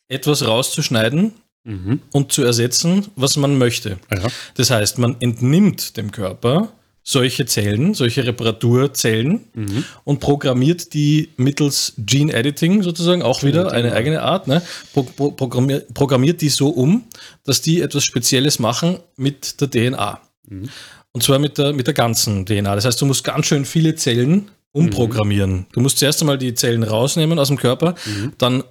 [0.08, 1.32] etwas rauszuschneiden
[1.64, 2.00] Mhm.
[2.12, 3.98] und zu ersetzen, was man möchte.
[4.10, 4.28] Ja.
[4.54, 6.72] Das heißt, man entnimmt dem Körper
[7.04, 9.84] solche Zellen, solche Reparaturzellen Mhm.
[10.04, 14.62] und programmiert die mittels Gene Editing sozusagen, auch wieder eine eigene Art, ne?
[14.92, 17.04] Pro, pro, programmiert, programmiert die so um,
[17.44, 20.20] dass die etwas Spezielles machen mit der DNA.
[20.48, 20.68] Mhm.
[21.12, 22.74] Und zwar mit der, mit der ganzen DNA.
[22.74, 25.66] Das heißt, du musst ganz schön viele Zellen umprogrammieren.
[25.72, 28.32] Du musst zuerst einmal die Zellen rausnehmen aus dem Körper, Mhm.
[28.38, 28.64] dann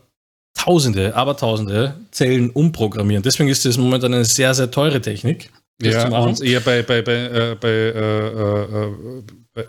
[0.53, 3.23] Tausende, aber Tausende Zellen umprogrammieren.
[3.23, 5.49] Deswegen ist das momentan eine sehr, sehr teure Technik.
[5.81, 6.29] Das Ja, zu machen.
[6.29, 8.27] und eher bei, bei, bei, äh, bei, äh,
[8.87, 9.65] äh, bei,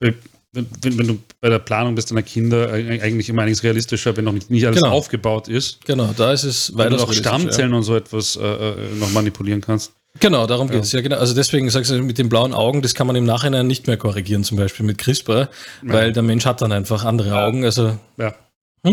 [0.00, 0.14] bei
[0.54, 0.66] wenn,
[0.98, 4.32] wenn du bei der Planung bist deiner Kinder eig- eigentlich immer einiges realistischer, wenn noch
[4.34, 4.92] nicht, nicht alles Genau.
[4.92, 5.82] aufgebaut ist.
[5.86, 7.38] Genau, da ist es Weil du noch realistischer, ja.
[7.38, 9.92] Stammzellen und so etwas äh, äh, noch manipulieren kannst.
[10.20, 10.92] Genau, darum geht es.
[10.92, 11.16] Ja, genau.
[11.16, 13.96] Also deswegen sagst du, mit den blauen Augen, das kann man im Nachhinein nicht mehr
[13.96, 15.48] korrigieren, zum Beispiel mit CRISPR,
[15.80, 17.64] weil der Mensch hat dann einfach andere Augen.
[17.64, 18.34] Also Ja.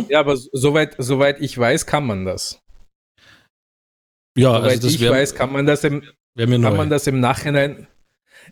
[0.07, 2.61] Ja, aber soweit, soweit ich weiß, kann man das.
[4.37, 6.03] ja, Soweit also das ich weiß, kann man das im,
[6.47, 6.77] kann neu.
[6.77, 7.87] man das im Nachhinein.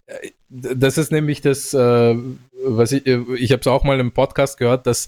[0.07, 2.15] äh, Das ist nämlich das, äh,
[2.63, 5.07] was ich, äh, ich habe es auch mal im Podcast gehört, dass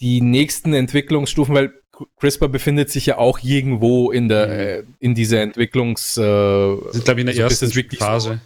[0.00, 1.72] die nächsten Entwicklungsstufen, weil
[2.18, 4.94] CRISPR befindet sich ja auch irgendwo in der, Mhm.
[5.00, 8.40] in dieser Entwicklungs, Sind, glaube ich, in der bis ersten Phase.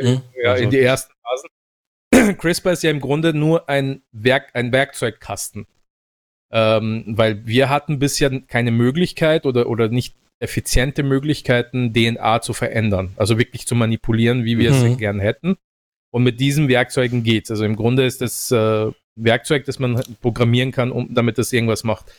[0.00, 0.22] Mhm.
[0.42, 1.50] ja, Also- in die ersten Phasen.
[2.38, 5.66] CRISPR ist ja im Grunde nur ein Werk, ein Werkzeugkasten.
[6.52, 13.12] Ähm, weil wir hatten bisher keine Möglichkeit oder, oder nicht effiziente Möglichkeiten, DNA zu verändern.
[13.16, 14.92] Also wirklich zu manipulieren, wie wir Mhm.
[14.92, 15.56] es gern hätten.
[16.10, 17.50] Und mit diesen Werkzeugen geht's.
[17.50, 21.84] Also im Grunde ist das äh, Werkzeug, das man programmieren kann, um, damit das irgendwas
[21.84, 22.12] macht.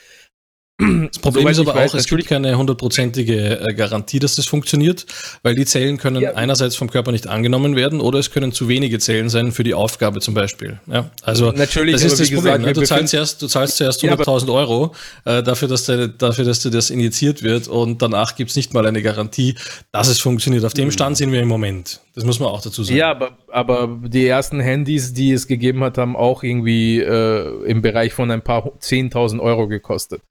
[0.79, 5.07] Das Problem ist aber weiß, auch, es gibt keine hundertprozentige äh, Garantie, dass das funktioniert,
[5.41, 6.35] weil die Zellen können Ja.
[6.35, 9.73] einerseits vom Körper nicht angenommen werden oder es können zu wenige Zellen sein für die
[9.73, 10.79] Aufgabe zum Beispiel.
[10.85, 12.43] Ja, also Natürlich, das ist das Problem.
[12.61, 12.73] gesagt, ne?
[12.73, 14.93] du, zahlst zuerst, du zahlst zuerst Ja, aber- 100.000 Euro
[15.25, 18.75] äh, dafür, dass de, dafür, dass dir das injiziert wird und danach gibt es nicht
[18.75, 19.55] mal eine Garantie,
[19.91, 20.63] dass es funktioniert.
[20.63, 22.01] Auf dem Stand sind wir im Moment.
[22.13, 22.97] Das muss man auch dazu sagen.
[22.97, 27.81] Ja, aber, aber die ersten Handys, die es gegeben hat, haben auch irgendwie äh, im
[27.81, 30.21] Bereich von ein paar hu- 10.000 Euro gekostet.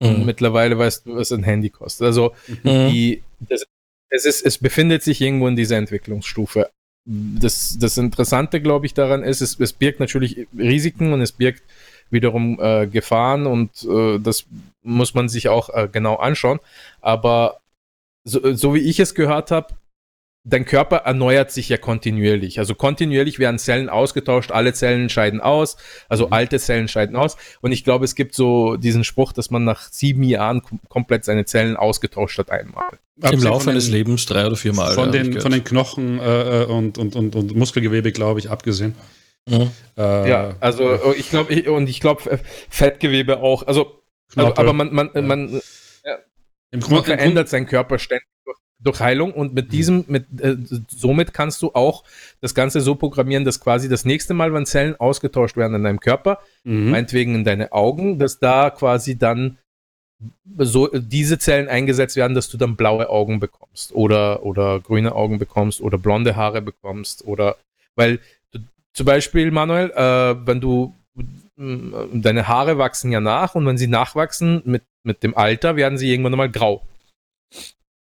[0.00, 0.24] Mhm.
[0.24, 2.06] mittlerweile weißt du, was ein Handy kostet.
[2.06, 2.32] Also
[2.62, 2.88] Mhm.
[2.90, 3.64] die, das,
[4.08, 6.70] es, ist, es befindet sich irgendwo in dieser Entwicklungsstufe.
[7.04, 11.62] Das, das Interessante, glaube ich, daran ist, es, es birgt natürlich Risiken und es birgt
[12.10, 14.46] wiederum äh, Gefahren und äh, das
[14.82, 16.60] muss man sich auch äh, genau anschauen.
[17.00, 17.60] Aber
[18.24, 19.74] so, so wie ich es gehört habe,
[20.44, 22.58] dein Körper erneuert sich ja kontinuierlich.
[22.58, 25.76] Also kontinuierlich werden Zellen ausgetauscht, alle Zellen scheiden aus,
[26.08, 26.32] also Mhm.
[26.32, 27.36] alte Zellen scheiden aus.
[27.60, 31.24] Und ich glaube, es gibt so diesen Spruch, dass man nach sieben Jahren kom komplett
[31.24, 32.88] seine Zellen ausgetauscht hat einmal.
[33.30, 34.94] Im Laufe eines Lebens drei oder viermal.
[34.94, 38.48] Von, ja, den, von den Knochen äh, äh, und, und, und, und Muskelgewebe, glaube ich,
[38.50, 38.94] abgesehen.
[39.46, 39.70] Mhm.
[39.98, 43.66] Äh, ja, also äh, ich glaube, ich, und ich glaube, Fettgewebe auch.
[43.66, 44.00] Also,
[44.36, 45.20] also aber man, man, Ja.
[45.20, 46.22] man, Im man Grunde,
[46.70, 48.26] im Grunde verändert seinen Körper ständig
[48.82, 50.56] durch, Heilung und mit diesem, mit, äh,
[50.88, 52.04] somit kannst du auch
[52.40, 56.00] das Ganze so programmieren, dass quasi das nächste Mal, wenn Zellen ausgetauscht werden in deinem
[56.00, 56.90] Körper, mhm.
[56.90, 59.58] meinetwegen in deine Augen, dass da quasi dann
[60.58, 65.38] so diese Zellen eingesetzt werden, dass du dann blaue Augen bekommst oder, oder grüne Augen
[65.38, 67.56] bekommst oder blonde Haare bekommst oder
[67.96, 68.18] weil
[68.52, 68.58] du,
[68.92, 70.94] zum Beispiel, Manuel, äh, wenn du
[71.56, 76.10] deine Haare wachsen ja nach und wenn sie nachwachsen mit, mit dem Alter, werden sie
[76.10, 76.82] irgendwann mal grau.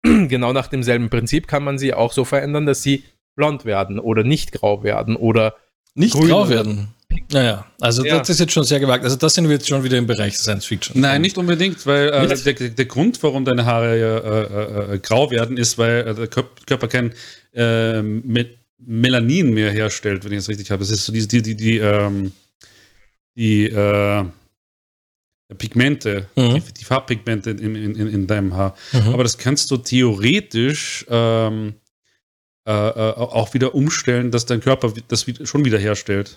[0.29, 4.25] genau nach demselben Prinzip kann man sie auch so verändern, dass sie blond werden oder
[4.25, 5.55] nicht grau werden oder
[5.95, 6.89] nicht grau werden.
[7.33, 8.19] Naja, also ja.
[8.19, 9.05] das ist jetzt schon sehr gewagt.
[9.05, 11.01] Also das sind wir jetzt schon wieder im Bereich Science Fiction.
[11.01, 15.57] Nein, nicht unbedingt, weil äh, der, der, Grund, warum deine Haare äh, äh, grau werden,
[15.57, 17.13] ist, weil äh, der Körper kein
[17.53, 18.03] äh,
[18.79, 20.81] Melanin mehr herstellt, wenn ich es richtig habe.
[20.81, 22.33] Das ist so die, die, die, die, ähm,
[23.37, 24.25] die äh,
[25.57, 26.55] Pigmente, mhm.
[26.55, 28.77] die, die, Farbpigmente in, in, in, deinem Haar.
[28.93, 29.15] Mhm.
[29.15, 31.75] Aber das kannst du theoretisch ähm,
[32.67, 36.37] auch wieder umstellen, dass dein Körper das schon wieder herstellt.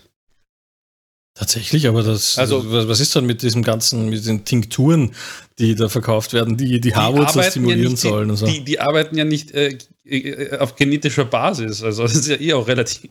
[1.34, 5.12] Tatsächlich, aber das, also, was, was, ist dann mit diesem ganzen, mit den Tinkturen,
[5.60, 8.46] die da verkauft werden, die die Haarwurzel stimulieren ja sollen und so?
[8.46, 12.52] Die, die, arbeiten ja nicht äh, äh, auf genetischer Basis, also das ist ja eh
[12.52, 13.10] auch relativ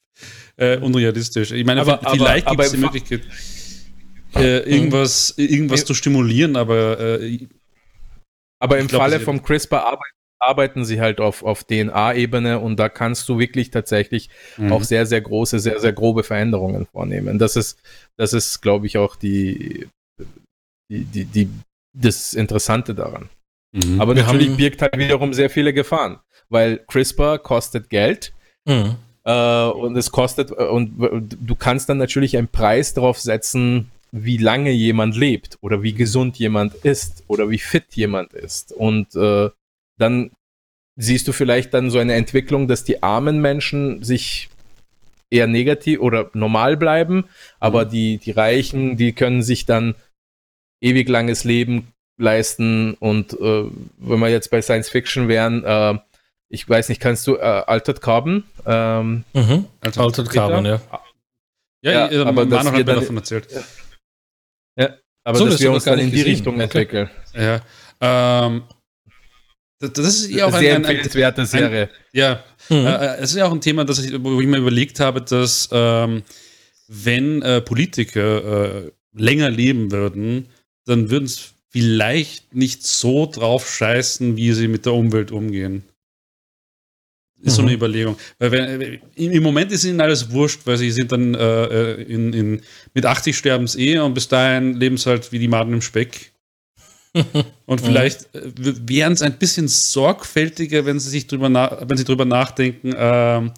[0.56, 1.50] äh, unrealistisch.
[1.52, 3.20] Ich meine, aber, vielleicht gibt es die Möglichkeit,
[4.34, 7.46] äh, irgendwas, irgendwas zu stimulieren, aber äh,
[8.60, 12.88] aber im glaub, Falle vom CRISPR arbeiten arbeiten sie halt auf, auf DNA-Ebene und da
[12.88, 14.72] kannst du wirklich tatsächlich mhm.
[14.72, 17.38] auch sehr, sehr große, sehr, sehr grobe Veränderungen vornehmen.
[17.38, 17.80] Das ist,
[18.16, 19.88] das ist, glaube ich, auch die,
[20.90, 21.50] die, die, die,
[21.92, 23.28] das Interessante daran.
[23.72, 24.00] Mhm.
[24.00, 28.32] Aber natürlich birgt halt wiederum sehr viele Gefahren, weil CRISPR kostet Geld.
[28.64, 28.96] Mhm.
[29.24, 34.70] Äh, und es kostet, und du kannst dann natürlich einen Preis darauf setzen, wie lange
[34.70, 38.72] jemand lebt oder wie gesund jemand ist oder wie fit jemand ist.
[38.72, 39.50] Und äh,
[39.98, 40.30] dann
[40.96, 44.48] siehst du vielleicht dann so eine Entwicklung, dass die armen Menschen sich
[45.30, 47.24] eher negativ oder normal bleiben,
[47.60, 47.90] aber mhm.
[47.90, 49.94] die, die Reichen, die können sich dann
[50.80, 53.64] ewig langes Leben leisten und äh,
[53.98, 55.98] wenn wir jetzt bei Science Fiction wären, äh,
[56.48, 58.44] ich weiß nicht, kannst du äh, Altered Carbon?
[58.64, 59.66] Ähm, mhm.
[59.80, 60.80] Altered, Altered Carbon, ja.
[61.82, 63.48] Ja, ja aber Manu hat mir davon erzählt.
[64.78, 66.22] Ja, aber so, dass wir uns dann in die.
[66.22, 67.10] Richtung entwickeln.
[67.34, 67.60] Ja,
[68.00, 68.62] ähm,
[69.80, 71.82] das, das ist ja auch eine sehr ein, empfehlenswerte Serie.
[71.82, 72.86] Ein, ja, mhm.
[72.86, 75.68] äh, es ist ja auch ein Thema, das ich, wo ich mir überlegt habe, dass
[75.72, 76.22] ähm,
[76.88, 80.48] wenn äh, Politiker äh, länger leben würden,
[80.84, 85.84] dann würden es vielleicht nicht so drauf scheißen, wie sie mit der Umwelt umgehen.
[87.40, 87.56] Ist mhm.
[87.56, 87.76] so eine mhm.
[87.76, 88.16] Überlegung.
[88.38, 92.32] Weil wenn, im Moment ist ihnen alles wurscht, weil sie sind dann äh, äh in,
[92.32, 92.60] in,
[92.94, 95.82] mit 80 sterben sie eh und bis dahin leben sie halt wie die Maden im
[95.82, 96.32] Speck.
[97.66, 101.50] Und vielleicht äh, wären es ein bisschen sorgfältiger, wenn sie sich drüber,
[101.86, 103.50] wenn sie drüber nachdenken, äh,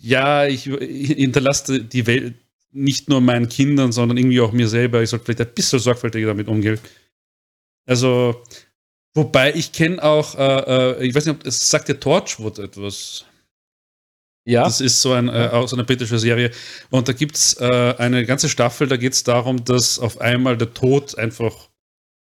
[0.00, 2.34] ja, ich, ich hinterlasse die Welt
[2.72, 5.02] nicht nur meinen Kindern, sondern irgendwie auch mir selber.
[5.02, 6.78] Ich sollte vielleicht ein bisschen sorgfältiger damit umgehen.
[7.86, 8.42] Also,
[9.16, 13.24] wobei ich kenne auch, äh, äh, ich weiß nicht, ob es sagt der Torchwood etwas.
[14.44, 14.62] Ja.
[14.62, 16.52] Das ist so, ein, äh, auch so eine britische Serie.
[16.90, 20.56] Und da gibt es äh, eine ganze Staffel, da geht es darum, dass auf einmal
[20.56, 21.68] der Tod einfach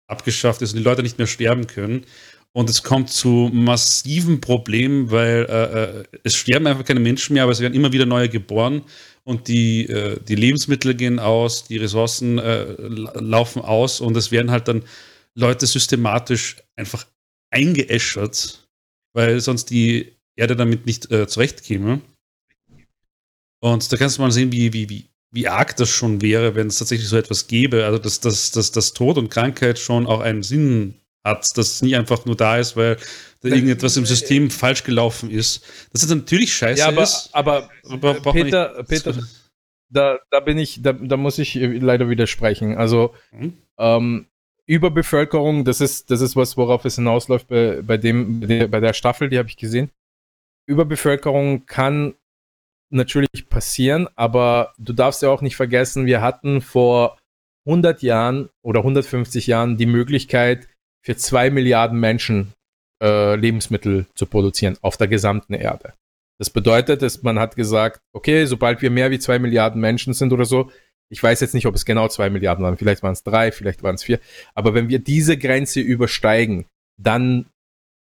[0.08, 2.06] abgeschafft ist und die Leute nicht mehr sterben können.
[2.52, 7.44] Und es kommt zu massiven Problemen, weil äh, äh, es sterben einfach keine Menschen mehr,
[7.44, 8.82] aber es werden immer wieder neue geboren
[9.24, 9.88] und die,
[10.28, 14.84] die Lebensmittel gehen aus, die Ressourcen laufen aus und es werden halt dann
[15.38, 17.06] Leute systematisch einfach
[17.52, 18.68] eingeäschert,
[19.14, 22.02] weil sonst die Erde damit nicht äh, zurechtkäme.
[23.62, 26.68] Und da kannst du mal sehen, wie, wie, wie wie arg das schon wäre, wenn
[26.68, 27.86] es tatsächlich so etwas gäbe.
[27.86, 31.82] Also, dass, dass, dass, dass Tod und Krankheit schon auch einen Sinn hat, dass es
[31.82, 32.98] nie einfach nur da ist, weil
[33.42, 35.64] da irgendetwas im System falsch gelaufen ist.
[35.92, 37.30] Das ist natürlich scheiße ja, aber, ist.
[37.34, 39.16] Aber, aber Peter, Peter
[39.92, 42.78] da, da bin ich, da, da muss ich leider widersprechen.
[42.78, 43.58] Also hm?
[43.78, 44.28] ähm,
[44.70, 49.28] Überbevölkerung, das ist, das ist was, worauf es hinausläuft bei, bei dem, bei der, Staffel,
[49.28, 49.90] die habe ich gesehen.
[50.68, 52.14] Überbevölkerung kann
[52.92, 57.18] natürlich passieren, aber du darfst ja auch nicht vergessen, wir hatten vor
[57.66, 60.68] 100 Jahren oder 150 Jahren die Möglichkeit,
[61.04, 62.54] für zwei Milliarden Menschen
[63.02, 65.94] äh, Lebensmittel zu produzieren auf der gesamten Erde.
[66.38, 70.32] Das bedeutet, dass man hat gesagt, okay, sobald wir mehr wie zwei Milliarden Menschen sind
[70.32, 70.72] oder so,
[71.10, 73.84] ich weiß jetzt nicht, ob es genau zwei Milliarden waren, vielleicht waren es drei, vielleicht
[73.84, 74.20] waren es vier,
[74.54, 76.66] aber wenn wir diese Grenze übersteigen,
[76.98, 77.48] dann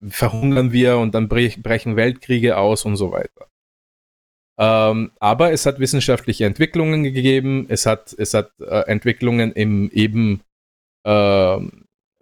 [0.08, 3.48] verhungern wir und dann brechen Weltkriege aus und so weiter.
[4.60, 10.42] Ähm, aber es hat wissenschaftliche Entwicklungen gegeben, es hat, es hat äh, Entwicklungen im eben
[11.04, 11.60] äh,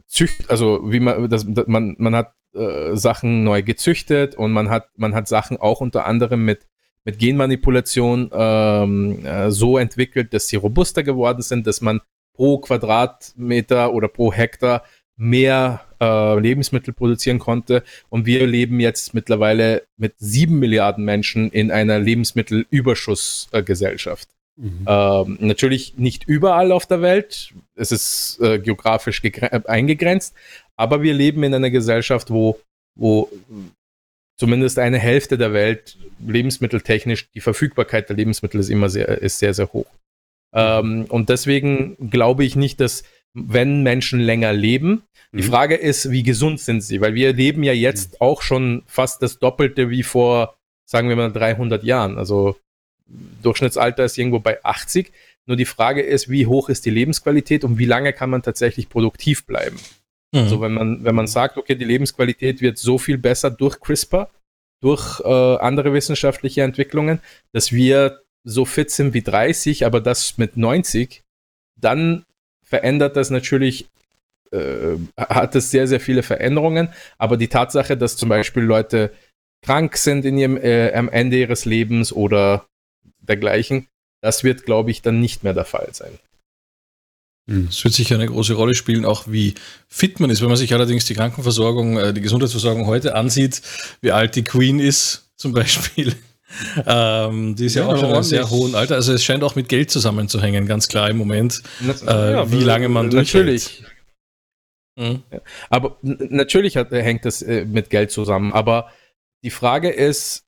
[0.08, 4.90] Zücht, also wie man, das, man, man hat äh, Sachen neu gezüchtet und man hat,
[4.98, 6.68] man hat Sachen auch unter anderem mit,
[7.06, 12.02] mit Genmanipulation ähm, äh, so entwickelt, dass sie robuster geworden sind, dass man
[12.34, 14.84] pro Quadratmeter oder pro Hektar
[15.16, 17.84] mehr äh, Lebensmittel produzieren konnte.
[18.10, 24.28] Und wir leben jetzt mittlerweile mit sieben Milliarden Menschen in einer Lebensmittelüberschussgesellschaft.
[24.58, 24.86] Mhm.
[24.88, 29.22] Ähm, natürlich nicht überall auf der Welt, es ist äh, geografisch
[29.66, 30.34] eingegrenzt,
[30.78, 32.58] aber wir leben in einer Gesellschaft, wo,
[32.96, 33.30] wo
[34.38, 39.54] zumindest eine Hälfte der Welt lebensmitteltechnisch, die Verfügbarkeit der Lebensmittel ist immer sehr, ist sehr,
[39.54, 39.88] sehr hoch.
[40.54, 45.48] Ähm, und deswegen glaube ich nicht, dass wenn Menschen länger leben, die mhm.
[45.48, 47.02] Frage ist, wie gesund sind sie?
[47.02, 48.18] Weil wir leben ja jetzt mhm.
[48.22, 52.18] auch schon fast das Doppelte wie vor, sagen wir mal, 300 Jahren.
[52.18, 52.56] Also
[53.44, 55.12] Durchschnittsalter ist irgendwo bei 80.
[55.46, 58.90] Nur die Frage ist, wie hoch ist die Lebensqualität und wie lange kann man tatsächlich
[58.90, 59.78] produktiv bleiben?
[60.36, 60.42] Mhm.
[60.42, 64.30] Also wenn man, wenn man sagt, okay, die Lebensqualität wird so viel besser durch CRISPR,
[64.82, 67.22] durch äh, andere wissenschaftliche Entwicklungen,
[67.54, 71.24] dass wir so fit sind wie 30, aber das mit 90,
[71.80, 72.26] dann
[72.64, 73.88] verändert das natürlich,
[74.52, 76.90] äh, hat es sehr, sehr viele Veränderungen.
[77.18, 79.14] Aber die Tatsache, dass zum Beispiel Leute
[79.64, 82.68] krank sind in ihrem, äh, am Ende ihres Lebens oder
[83.20, 83.88] dergleichen,
[84.22, 86.20] das wird, glaube ich, dann nicht mehr der Fall sein.
[87.48, 89.54] Hm, es wird sicher eine große Rolle spielen, auch wie
[89.88, 90.42] fit man ist.
[90.42, 93.62] Wenn man sich allerdings die Krankenversorgung, äh, die Gesundheitsversorgung heute ansieht,
[94.02, 96.16] wie alt die Queen ist zum Beispiel.
[96.86, 98.96] Ähm, die ist ja, ja auch schon in einem sehr hohen Alter.
[98.96, 101.62] Also es scheint auch mit Geld zusammenzuhängen, ganz klar im Moment,
[102.08, 103.46] äh, ja, wie lange man durchhält.
[103.46, 103.84] Natürlich.
[104.96, 105.24] Mhm.
[105.70, 108.54] Aber natürlich hat, hängt das äh, mit Geld zusammen.
[108.54, 108.90] Aber
[109.44, 110.46] die Frage ist,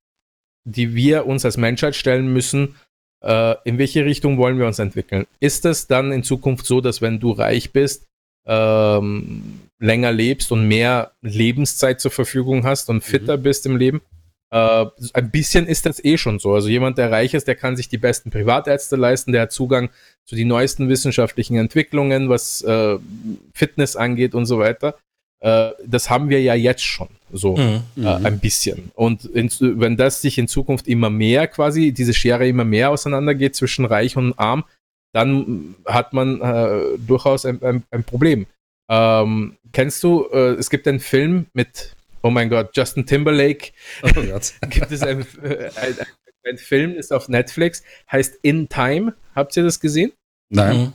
[0.63, 2.75] die wir uns als Menschheit stellen müssen,
[3.27, 5.27] äh, in welche Richtung wollen wir uns entwickeln?
[5.39, 8.05] Ist es dann in Zukunft so, dass wenn du reich bist,
[8.47, 13.43] ähm, länger lebst und mehr Lebenszeit zur Verfügung hast und fitter mhm.
[13.43, 14.01] bist im Leben?
[14.49, 16.53] Äh, ein bisschen ist das eh schon so.
[16.53, 19.89] Also jemand, der reich ist, der kann sich die besten Privatärzte leisten, der hat Zugang
[20.23, 22.97] zu den neuesten wissenschaftlichen Entwicklungen, was äh,
[23.53, 24.95] Fitness angeht und so weiter.
[25.39, 27.83] Äh, das haben wir ja jetzt schon so mhm.
[27.97, 28.91] äh, ein bisschen.
[28.95, 33.55] Und in, wenn das sich in Zukunft immer mehr quasi, diese Schere immer mehr auseinandergeht
[33.55, 34.63] zwischen reich und arm,
[35.13, 38.45] dann hat man äh, durchaus ein, ein, ein Problem.
[38.89, 41.95] Ähm, kennst du, äh, es gibt einen Film mit
[42.27, 43.71] oh mein Gott, Justin Timberlake.
[44.03, 44.53] Oh Gott.
[44.69, 45.95] gibt es ein, äh, ein,
[46.45, 49.13] ein, Film, ist auf Netflix, heißt In Time.
[49.35, 50.11] Habt ihr das gesehen?
[50.49, 50.77] Nein.
[50.77, 50.93] Mhm.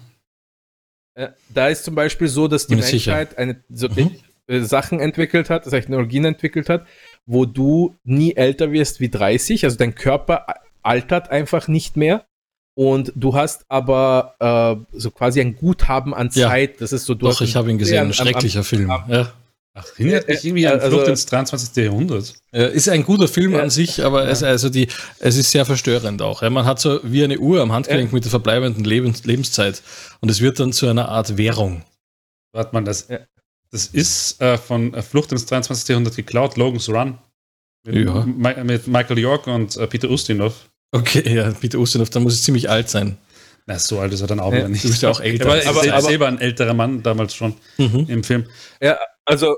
[1.14, 4.16] Äh, da ist zum Beispiel so, dass die Menschheit eine, so mhm.
[4.48, 6.86] Äh, Sachen entwickelt hat, Technologien entwickelt hat,
[7.26, 10.46] wo du nie älter wirst wie 30, also dein Körper
[10.82, 12.26] altert einfach nicht mehr.
[12.74, 14.34] Und du hast aber
[14.92, 16.70] äh, so quasi ein Guthaben an Zeit.
[16.74, 17.36] Ja, das ist so durch.
[17.36, 18.90] Doch, ich habe ihn gesehen, ein schrecklicher am, Film.
[18.90, 19.32] Am, ja.
[19.74, 21.84] Ach, erinnert mich irgendwie an also, Flucht ins 23.
[21.84, 22.34] Jahrhundert.
[22.50, 26.42] Ist ein guter Film an sich, aber es, also die, es ist sehr verstörend auch.
[26.42, 29.82] Man hat so wie eine Uhr am Handgelenk mit der verbleibenden Lebens, Lebenszeit
[30.20, 31.84] und es wird dann zu einer Art Währung.
[32.52, 33.08] Warte mal, das,
[33.72, 35.88] das ist äh, von Flucht ins 23.
[35.88, 37.18] Jahrhundert geklaut, Logan's Run.
[37.84, 38.24] Mit, ja.
[38.62, 40.70] mit Michael York und äh, Peter Ustinov.
[40.92, 43.16] Okay, ja, Peter Ustinov, da muss es ziemlich alt sein.
[43.66, 44.84] Na, so alt ist er dann auch ja, nicht.
[44.84, 45.46] Du bist ja auch älter.
[45.46, 48.06] Aber, aber, aber selber ein älterer Mann damals schon mhm.
[48.08, 48.44] im Film.
[48.80, 49.56] Ja, also,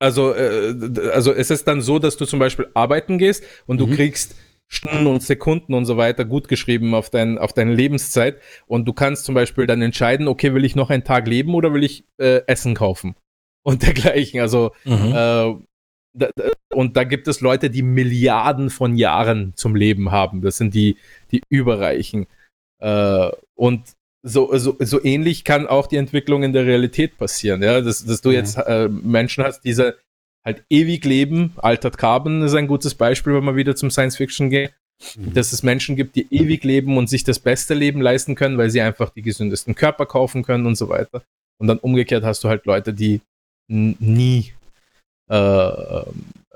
[0.00, 0.74] also, äh,
[1.12, 3.94] also es ist dann so, dass du zum Beispiel arbeiten gehst und du mhm.
[3.94, 4.34] kriegst
[4.66, 8.92] Stunden und Sekunden und so weiter gut geschrieben auf, dein, auf deine Lebenszeit und du
[8.92, 12.04] kannst zum Beispiel dann entscheiden, okay, will ich noch einen Tag leben oder will ich
[12.18, 13.14] äh, Essen kaufen
[13.64, 14.40] und dergleichen.
[14.40, 15.12] Also mhm.
[15.12, 15.54] äh,
[16.16, 16.30] da,
[16.72, 20.42] und da gibt es Leute, die Milliarden von Jahren zum Leben haben.
[20.42, 20.96] Das sind die,
[21.32, 22.26] die Überreichen.
[22.80, 23.82] Äh, und
[24.22, 28.22] so, so, so ähnlich kann auch die Entwicklung in der Realität passieren, ja, dass, dass
[28.22, 28.38] du ja.
[28.38, 29.98] jetzt äh, Menschen hast, diese
[30.44, 31.52] halt ewig leben.
[31.56, 34.72] Altered Carbon ist ein gutes Beispiel, wenn man wieder zum Science Fiction geht.
[35.16, 35.34] Mhm.
[35.34, 38.70] Dass es Menschen gibt, die ewig leben und sich das beste Leben leisten können, weil
[38.70, 41.22] sie einfach die gesündesten Körper kaufen können und so weiter.
[41.58, 43.20] Und dann umgekehrt hast du halt Leute, die
[43.68, 44.52] nie,
[45.30, 46.04] äh,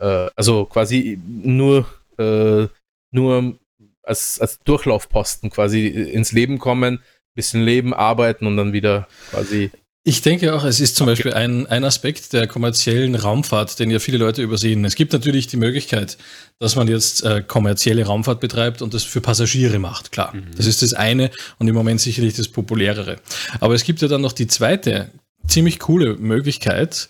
[0.01, 1.87] äh, also quasi nur,
[2.19, 2.67] äh,
[3.11, 3.59] nur
[4.03, 7.01] als, als Durchlaufposten quasi ins Leben kommen,
[7.35, 9.71] bisschen leben, arbeiten und dann wieder quasi.
[10.05, 13.99] Ich denke auch, es ist zum Beispiel ein, ein Aspekt der kommerziellen Raumfahrt, den ja
[13.99, 14.85] viele Leute übersehen.
[14.85, 16.17] Es gibt natürlich die Möglichkeit,
[16.59, 20.35] dass man jetzt äh, kommerzielle Raumfahrt betreibt und das für Passagiere macht, klar.
[20.35, 20.47] Mhm.
[20.57, 23.17] Das ist das eine und im Moment sicherlich das populärere.
[23.61, 25.11] Aber es gibt ja dann noch die zweite
[25.49, 27.09] ziemlich coole Möglichkeit,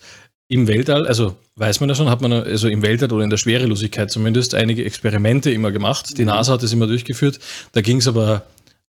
[0.51, 3.37] im Weltall, also weiß man ja schon, hat man also im Weltall oder in der
[3.37, 6.17] Schwerelosigkeit zumindest einige Experimente immer gemacht.
[6.17, 6.29] Die mhm.
[6.29, 7.39] NASA hat es immer durchgeführt.
[7.73, 8.43] Da ging es aber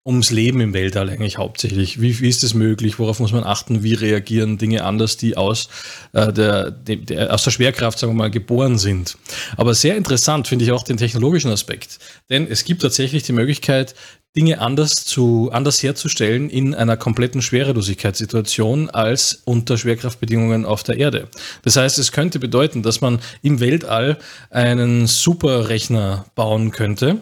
[0.03, 2.01] ums Leben im Weltall eigentlich hauptsächlich.
[2.01, 2.97] Wie, wie ist das möglich?
[2.97, 3.83] Worauf muss man achten?
[3.83, 5.69] Wie reagieren Dinge anders, die aus,
[6.13, 9.17] äh, der, der, aus der Schwerkraft, sagen wir mal, geboren sind?
[9.57, 11.99] Aber sehr interessant finde ich auch den technologischen Aspekt.
[12.31, 13.93] Denn es gibt tatsächlich die Möglichkeit,
[14.35, 21.27] Dinge anders, zu, anders herzustellen in einer kompletten Schwerelosigkeitssituation als unter Schwerkraftbedingungen auf der Erde.
[21.63, 24.17] Das heißt, es könnte bedeuten, dass man im Weltall
[24.49, 27.19] einen Superrechner bauen könnte,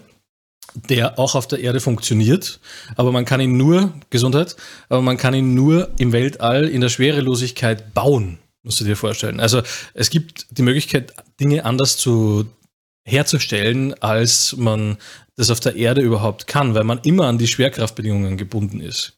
[0.74, 2.60] der auch auf der Erde funktioniert,
[2.96, 4.56] aber man kann ihn nur, Gesundheit,
[4.88, 9.40] aber man kann ihn nur im Weltall in der Schwerelosigkeit bauen, musst du dir vorstellen.
[9.40, 9.62] Also
[9.94, 12.46] es gibt die Möglichkeit, Dinge anders zu
[13.06, 14.98] herzustellen, als man
[15.36, 19.14] das auf der Erde überhaupt kann, weil man immer an die Schwerkraftbedingungen gebunden ist.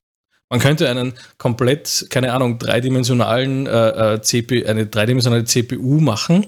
[0.50, 6.46] Man könnte einen komplett, keine Ahnung, dreidimensionalen äh, äh CPU, eine dreidimensionale CPU machen,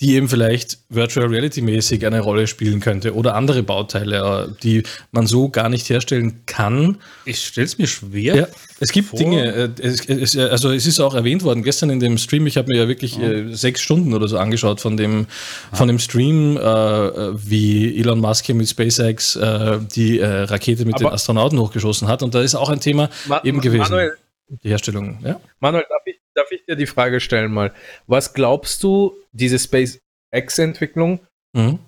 [0.00, 4.82] die eben vielleicht Virtual Reality mäßig eine Rolle spielen könnte oder andere Bauteile, äh, die
[5.12, 6.98] man so gar nicht herstellen kann.
[7.24, 8.34] Ich stelle es mir schwer.
[8.34, 8.46] Ja,
[8.80, 9.18] es gibt vor.
[9.18, 12.56] Dinge, äh, es, es, also es ist auch erwähnt worden gestern in dem Stream, ich
[12.56, 13.54] habe mir ja wirklich oh.
[13.54, 15.26] sechs Stunden oder so angeschaut von dem,
[15.70, 15.76] ah.
[15.76, 20.96] von dem Stream, äh, wie Elon Musk hier mit SpaceX äh, die äh, Rakete mit
[20.96, 23.82] Aber den Astronauten hochgeschossen hat und da ist auch ein Thema Ma eben gewesen.
[23.82, 24.16] Manuel,
[24.48, 25.40] die Herstellung, ja?
[25.60, 27.72] Manuel, darf ich, darf ich dir die Frage stellen mal?
[28.06, 31.78] Was glaubst du, diese SpaceX-Entwicklung, mhm.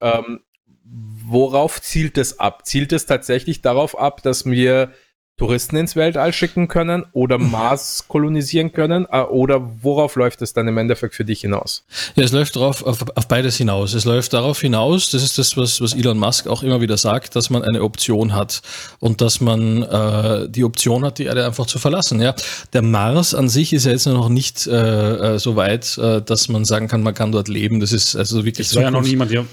[0.00, 0.40] ähm,
[0.84, 2.66] worauf zielt es ab?
[2.66, 4.92] Zielt es tatsächlich darauf ab, dass wir
[5.38, 9.06] Touristen ins Weltall schicken können oder Mars kolonisieren können?
[9.10, 11.84] Äh, oder worauf läuft es dann im Endeffekt für dich hinaus?
[12.14, 13.92] Ja, es läuft darauf, auf, auf beides hinaus.
[13.92, 17.36] Es läuft darauf hinaus, das ist das, was, was Elon Musk auch immer wieder sagt,
[17.36, 18.62] dass man eine Option hat
[18.98, 22.18] und dass man äh, die Option hat, die Erde einfach zu verlassen.
[22.20, 22.34] Ja,
[22.72, 26.48] Der Mars an sich ist ja jetzt noch nicht äh, äh so weit, äh, dass
[26.48, 27.80] man sagen kann, man kann dort leben.
[27.80, 28.68] Das ist also wirklich.
[28.68, 29.44] Es war ja noch niemand, ja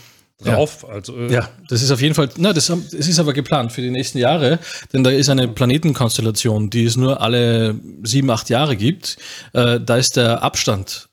[0.43, 0.85] drauf.
[0.87, 0.93] Ja.
[0.93, 3.81] Also, äh ja, das ist auf jeden Fall, na, das, das ist aber geplant für
[3.81, 4.59] die nächsten Jahre,
[4.91, 9.17] denn da ist eine Planetenkonstellation, die es nur alle sieben, acht Jahre gibt.
[9.53, 11.09] Äh, da ist der Abstand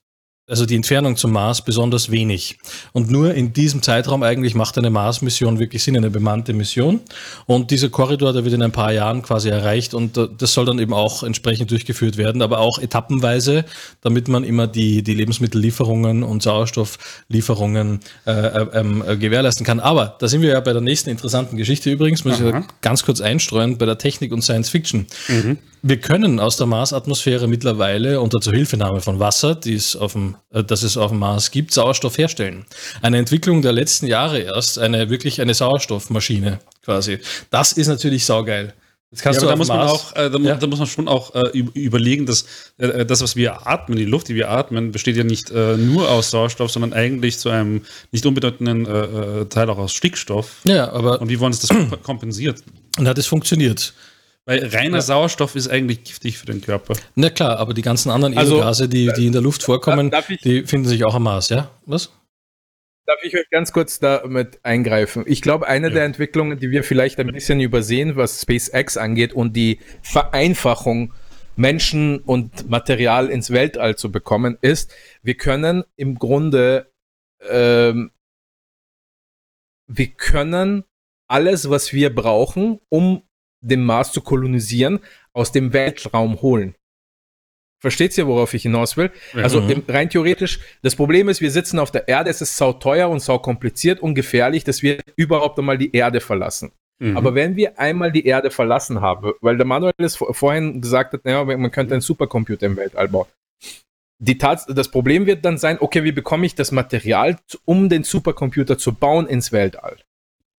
[0.51, 2.59] also die Entfernung zum Mars besonders wenig.
[2.93, 7.01] Und nur in diesem Zeitraum eigentlich macht eine Mars-Mission wirklich Sinn, eine bemannte Mission.
[7.47, 10.67] Und dieser Korridor, der wird in ein paar Jahren quasi erreicht und äh, das soll
[10.67, 13.65] dann eben auch entsprechend durchgeführt werden, aber auch etappenweise,
[14.01, 19.81] damit man immer die, die Lebensmittellieferungen und Sauerstofflieferungen äh, äh, ähm, äh, gewährleisten kann.
[19.81, 22.59] Aber da sind wir ja bei der nächsten interessanten Geschichte übrigens, muss Aha.
[22.59, 25.07] ich ganz kurz einstreuen, bei der Technik und Science Fiction.
[25.29, 25.59] Mhm.
[25.83, 30.63] Wir können aus der Marsatmosphäre mittlerweile unter Zuhilfenahme von Wasser, die es auf dem, äh,
[30.63, 32.67] das es auf dem Mars gibt, Sauerstoff herstellen.
[33.01, 37.19] Eine Entwicklung der letzten Jahre erst, eine wirklich eine Sauerstoffmaschine quasi.
[37.51, 38.75] Das ist natürlich saugeil.
[39.11, 40.55] Jetzt kannst ja, du da muss man auch, äh, da, ja.
[40.55, 42.45] da, muss man schon auch äh, überlegen, dass
[42.79, 46.09] äh, das, was wir atmen, die Luft, die wir atmen, besteht ja nicht äh, nur
[46.11, 50.59] aus Sauerstoff, sondern eigentlich zu einem nicht unbedeutenden Teil auch aus Stickstoff.
[50.65, 51.71] Ja, aber und wie wollen es das
[52.03, 52.63] kompensiert?
[52.99, 53.95] Und hat es funktioniert?
[54.47, 55.03] Weil reiner ja.
[55.03, 56.95] Sauerstoff ist eigentlich giftig für den Körper.
[57.15, 60.41] Na klar, aber die ganzen anderen also, Edelgase, die, die in der Luft vorkommen, ich,
[60.41, 61.71] die finden sich auch am Mars, ja?
[61.87, 62.11] Was?
[63.07, 65.25] Darf ich euch ganz kurz damit eingreifen?
[65.27, 65.95] Ich glaube, eine ja.
[65.95, 71.13] der Entwicklungen, die wir vielleicht ein bisschen übersehen, was SpaceX angeht und die Vereinfachung,
[71.57, 76.91] Menschen und Material ins Weltall zu bekommen, ist, wir können im Grunde,
[77.49, 78.13] ähm,
[79.87, 80.85] wir können
[81.29, 83.23] alles, was wir brauchen, um
[83.61, 85.01] den Mars zu kolonisieren,
[85.33, 86.75] aus dem Weltraum holen.
[87.81, 89.11] Versteht ihr, worauf ich hinaus will?
[89.33, 89.43] Mhm.
[89.43, 93.09] Also rein theoretisch, das Problem ist, wir sitzen auf der Erde, es ist sau teuer
[93.09, 96.73] und sau kompliziert und gefährlich, dass wir überhaupt einmal die Erde verlassen.
[96.99, 97.17] Mhm.
[97.17, 101.25] Aber wenn wir einmal die Erde verlassen haben, weil der Manuel es vorhin gesagt hat,
[101.25, 103.27] naja, man könnte einen Supercomputer im Weltall bauen.
[104.23, 108.05] Die Tats das Problem wird dann sein, okay, wie bekomme ich das Material, um den
[108.05, 109.97] Supercomputer zu bauen ins Weltall?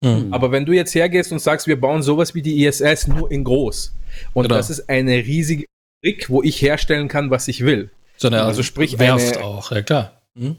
[0.03, 0.33] Mhm.
[0.33, 3.43] Aber wenn du jetzt hergehst und sagst, wir bauen sowas wie die ISS nur in
[3.43, 3.93] groß
[4.33, 4.55] und genau.
[4.55, 5.65] das ist eine riesige
[6.03, 7.91] Fabrik, wo ich herstellen kann, was ich will.
[8.17, 10.21] So eine also sprich Werft eine, auch, ja klar.
[10.37, 10.55] Hm?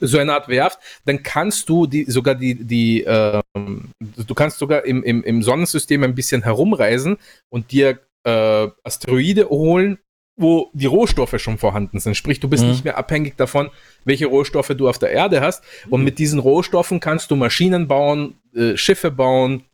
[0.00, 4.84] So eine Art Werft, dann kannst du die sogar die, die ähm, du kannst sogar
[4.84, 7.16] im, im, im Sonnensystem ein bisschen herumreisen
[7.48, 9.98] und dir äh, Asteroide holen,
[10.36, 12.14] wo die Rohstoffe schon vorhanden sind.
[12.14, 12.70] Sprich, du bist mhm.
[12.70, 13.70] nicht mehr abhängig davon,
[14.04, 15.64] welche Rohstoffe du auf der Erde hast.
[15.88, 19.64] Und mit diesen Rohstoffen kannst du Maschinen bauen, äh, Schiffe bauen,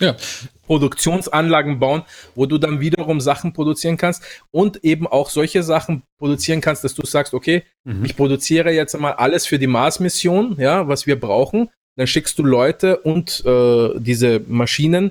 [0.00, 0.16] ja.
[0.66, 2.02] Produktionsanlagen bauen,
[2.34, 6.94] wo du dann wiederum Sachen produzieren kannst und eben auch solche Sachen produzieren kannst, dass
[6.94, 8.04] du sagst, okay, mhm.
[8.04, 11.70] ich produziere jetzt mal alles für die Mars-Mission, ja, was wir brauchen.
[11.96, 15.10] Dann schickst du Leute und äh, diese Maschinen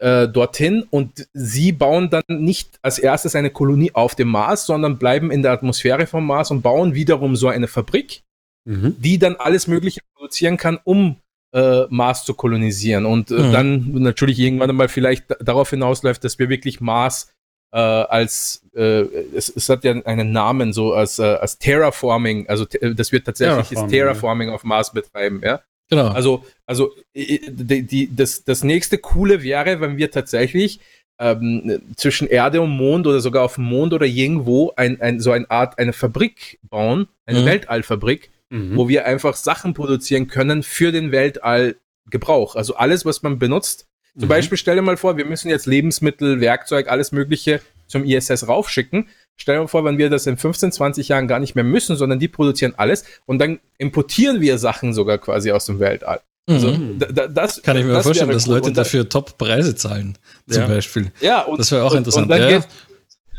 [0.00, 4.98] äh, dorthin und sie bauen dann nicht als erstes eine Kolonie auf dem Mars, sondern
[4.98, 8.22] bleiben in der Atmosphäre vom Mars und bauen wiederum so eine Fabrik,
[8.64, 8.94] mhm.
[8.98, 11.16] die dann alles Mögliche produzieren kann, um
[11.54, 13.52] äh, Mars zu kolonisieren und äh, Mhm.
[13.52, 17.32] dann natürlich irgendwann einmal vielleicht da- darauf hinausläuft, dass wir wirklich Mars
[17.72, 19.02] äh, als äh,
[19.34, 23.22] es, es hat ja einen Namen so als, äh, als Terraforming, also te- dass wir
[23.24, 25.60] tatsächlich das Terraforming, Terraforming auf Mars betreiben, ja.
[25.90, 26.08] Genau.
[26.08, 30.80] Also, also i- die, die, das, das nächste Coole wäre, wenn wir tatsächlich
[31.18, 35.32] ähm, zwischen Erde und Mond oder sogar auf dem Mond oder irgendwo ein, ein, so
[35.32, 37.46] eine Art, eine Fabrik bauen, eine Mhm.
[37.46, 38.76] Weltallfabrik, Mhm.
[38.76, 42.54] wo wir einfach Sachen produzieren können für den Weltallgebrauch.
[42.56, 43.86] Also alles, was man benutzt.
[44.14, 44.28] Zum Mhm.
[44.28, 49.08] Beispiel stell dir mal vor, wir müssen jetzt Lebensmittel, Werkzeug, alles Mögliche zum ISS raufschicken.
[49.36, 51.96] Stell dir mal vor, wenn wir das in 15, 20 Jahren gar nicht mehr müssen,
[51.96, 56.20] sondern die produzieren alles und dann importieren wir Sachen sogar quasi aus dem Weltall.
[56.48, 56.98] Also, Mhm.
[56.98, 58.46] da, da, das, Kann ich mir das vorstellen, dass.
[58.46, 60.16] Leute da- dafür Top-Preise zahlen,
[60.48, 60.68] zum Ja.
[60.68, 61.12] Beispiel.
[61.20, 62.24] Ja, und, Das wäre auch und- interessant.
[62.24, 62.48] Und dann, ja,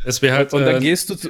[0.04, 0.52] gehst, halt.
[0.54, 1.28] und dann äh, gehst du zu,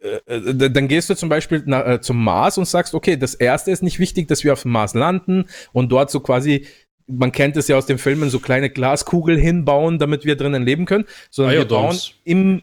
[0.00, 3.34] äh, äh, dann gehst du zum Beispiel na, äh, zum Mars und sagst, okay, das
[3.34, 6.66] erste ist nicht wichtig, dass wir auf dem Mars landen und dort so quasi,
[7.06, 10.84] man kennt es ja aus den Filmen, so kleine Glaskugeln hinbauen, damit wir drinnen leben
[10.86, 12.62] können, sondern wir bauen im,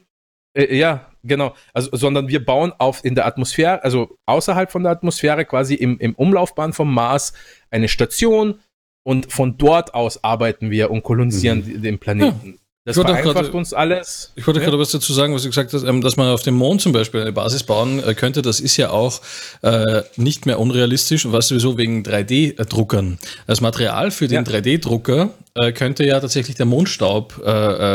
[0.53, 4.91] äh, ja, genau, also, sondern wir bauen auf in der Atmosphäre, also außerhalb von der
[4.91, 7.33] Atmosphäre, quasi im, im Umlaufbahn vom Mars
[7.69, 8.59] eine Station
[9.03, 11.81] und von dort aus arbeiten wir und kolonisieren Mhm.
[11.81, 12.59] den Planeten.
[12.85, 14.31] Das Ich wollte auch vereinfacht gerade- uns alles.
[14.35, 14.65] Ich wollte Ja.
[14.65, 16.91] gerade was dazu sagen, was du gesagt hast, ähm, dass man auf dem Mond zum
[16.91, 18.41] Beispiel eine Basis bauen äh, könnte.
[18.41, 19.21] Das ist ja auch
[19.61, 23.19] äh, nicht mehr unrealistisch, was sowieso wegen 3D-Druckern.
[23.47, 24.51] Als Material für den Ja.
[24.51, 27.49] 3D-Drucker äh, könnte ja tatsächlich der Mondstaub äh,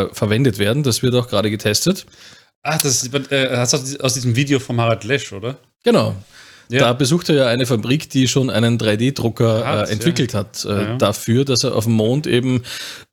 [0.05, 0.82] äh, verwendet werden.
[0.82, 2.07] Das wird auch gerade getestet.
[2.62, 5.59] Ach, das ist, äh, hast du aus, aus diesem Video vom Harald Lesch, oder?
[5.84, 6.16] Genau.
[6.70, 6.80] Ja.
[6.80, 10.68] Da besucht er ja eine Fabrik, die schon einen 3D-Drucker Hat, äh, entwickelt hat, äh,
[10.68, 10.96] Ja, ja.
[10.96, 12.62] dafür, dass er auf dem Mond eben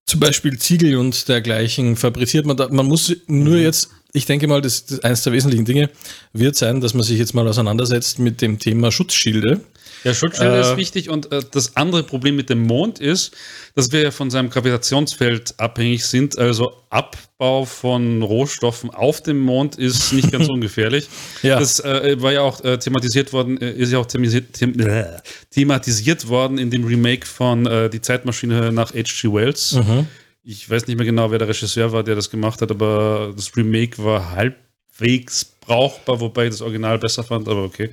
[0.06, 2.45] zum Beispiel Ziegel und dergleichen fabriziert.
[2.45, 5.89] Man, da, man muss nur jetzt, ich denke mal, das, das eines der wesentlichen Dinge
[6.34, 9.62] wird sein, dass man sich jetzt mal auseinandersetzt mit dem Thema Schutzschilde.
[10.06, 13.36] Ja, Schutzschilde Äh, ist wichtig und äh, das andere Problem mit dem Mond ist,
[13.74, 16.38] dass wir ja von seinem Gravitationsfeld abhängig sind.
[16.38, 21.10] Also Abbau von Rohstoffen auf dem Mond ist nicht ganz ungefährlich.
[21.41, 21.60] Ja.
[21.60, 25.06] Das äh, war ja auch äh, thematisiert worden, äh, ist ja auch thematisiert, them äh,
[25.49, 29.34] thematisiert worden in dem Remake von Die Zeitmaschine nach H.G.
[29.34, 29.74] Wells.
[29.74, 30.08] Mhm.
[30.43, 33.56] Ich weiß nicht mehr genau, wer der Regisseur war, der das gemacht hat, aber das
[33.58, 37.89] Remake war halbwegs brauchbar, wobei ich das Original besser fand, aber okay.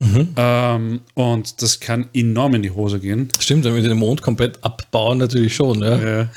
[0.00, 0.34] Mhm.
[0.36, 3.28] Ähm, und das kann enorm in die Hose gehen.
[3.38, 5.80] Stimmt, wenn wir den Mond komplett abbauen, natürlich schon.
[5.82, 5.96] Ja.
[5.98, 6.28] Ja.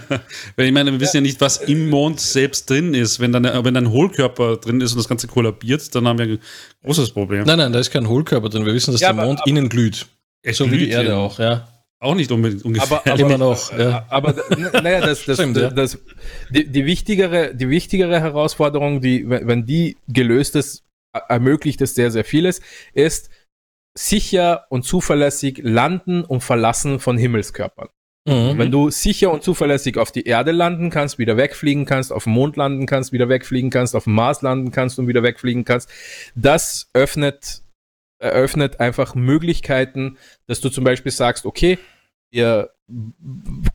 [0.56, 3.20] Weil ich meine, wir wissen ja nicht, was im Mond selbst drin ist.
[3.20, 6.38] Wenn dann wenn ein Hohlkörper drin ist und das Ganze kollabiert, dann haben wir ein
[6.84, 7.44] großes Problem.
[7.44, 8.66] Nein, nein, da ist kein Hohlkörper drin.
[8.66, 10.06] Wir wissen, dass Ja, der aber- Mond innen glüht.
[10.52, 11.16] So wie die glüht Erde ja.
[11.16, 11.68] auch, ja.
[12.00, 12.98] Auch nicht unbedingt ungefähr.
[12.98, 14.04] Aber, aber Immer noch, ja.
[14.10, 14.34] Aber
[14.82, 15.70] naja, das, das, Stimmt, ja.
[15.70, 15.96] das,
[16.50, 20.82] die, die, wichtigere, die wichtigere Herausforderung, die, wenn die gelöst ist,
[21.28, 22.60] ermöglicht es sehr, sehr vieles,
[22.92, 23.30] ist
[23.96, 27.88] sicher und zuverlässig landen und verlassen von Himmelskörpern.
[28.26, 28.58] Mhm.
[28.58, 32.32] Wenn du sicher und zuverlässig auf die Erde landen kannst, wieder wegfliegen kannst, auf dem
[32.32, 35.90] Mond landen kannst, wieder wegfliegen kannst, auf dem Mars landen kannst und wieder wegfliegen kannst,
[36.34, 37.62] das öffnet,
[38.18, 41.78] eröffnet einfach Möglichkeiten, dass du zum Beispiel sagst, okay,
[42.30, 42.70] ihr,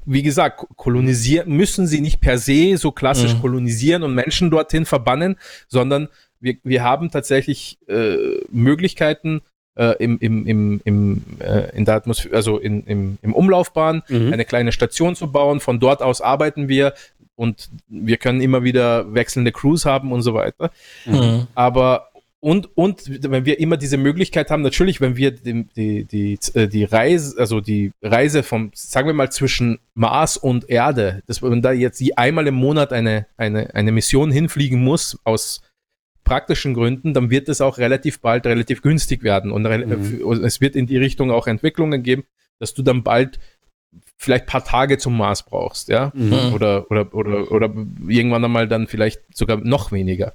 [0.06, 3.42] wie gesagt, kolonisieren, müssen sie nicht per se so klassisch Mhm.
[3.42, 5.38] kolonisieren und Menschen dorthin verbannen,
[5.68, 6.10] sondern
[6.40, 8.18] wir, wir haben tatsächlich äh,
[8.50, 9.42] Möglichkeiten,
[9.76, 14.34] äh, im, im, im, im, äh, in der Atmosphäre, also in, im, im Umlaufbahn, Mhm.
[14.34, 15.60] eine kleine Station zu bauen.
[15.60, 16.94] Von dort aus arbeiten wir
[17.36, 20.72] und wir können immer wieder wechselnde Crews haben und so weiter.
[21.06, 21.48] Mhm.
[21.56, 22.10] Aber
[22.42, 26.68] und, und wenn wir immer diese Möglichkeit haben, natürlich, wenn wir die, die, die, äh,
[26.68, 31.62] die Reise, also die Reise vom, sagen wir mal, zwischen Mars und Erde, dass man
[31.62, 35.62] da jetzt einmal im Monat eine, eine, eine Mission hinfliegen muss, aus
[36.30, 39.52] praktischen Gründen, dann wird es auch relativ bald relativ günstig werden.
[39.52, 40.44] Und Mhm.
[40.44, 42.24] es wird in die Richtung auch Entwicklungen geben,
[42.60, 43.40] dass du dann bald
[44.18, 46.12] vielleicht paar Tage zum Mars brauchst, ja.
[46.14, 46.54] Mhm.
[46.54, 47.74] Oder, oder, oder, oder
[48.08, 50.34] irgendwann einmal dann vielleicht sogar noch weniger.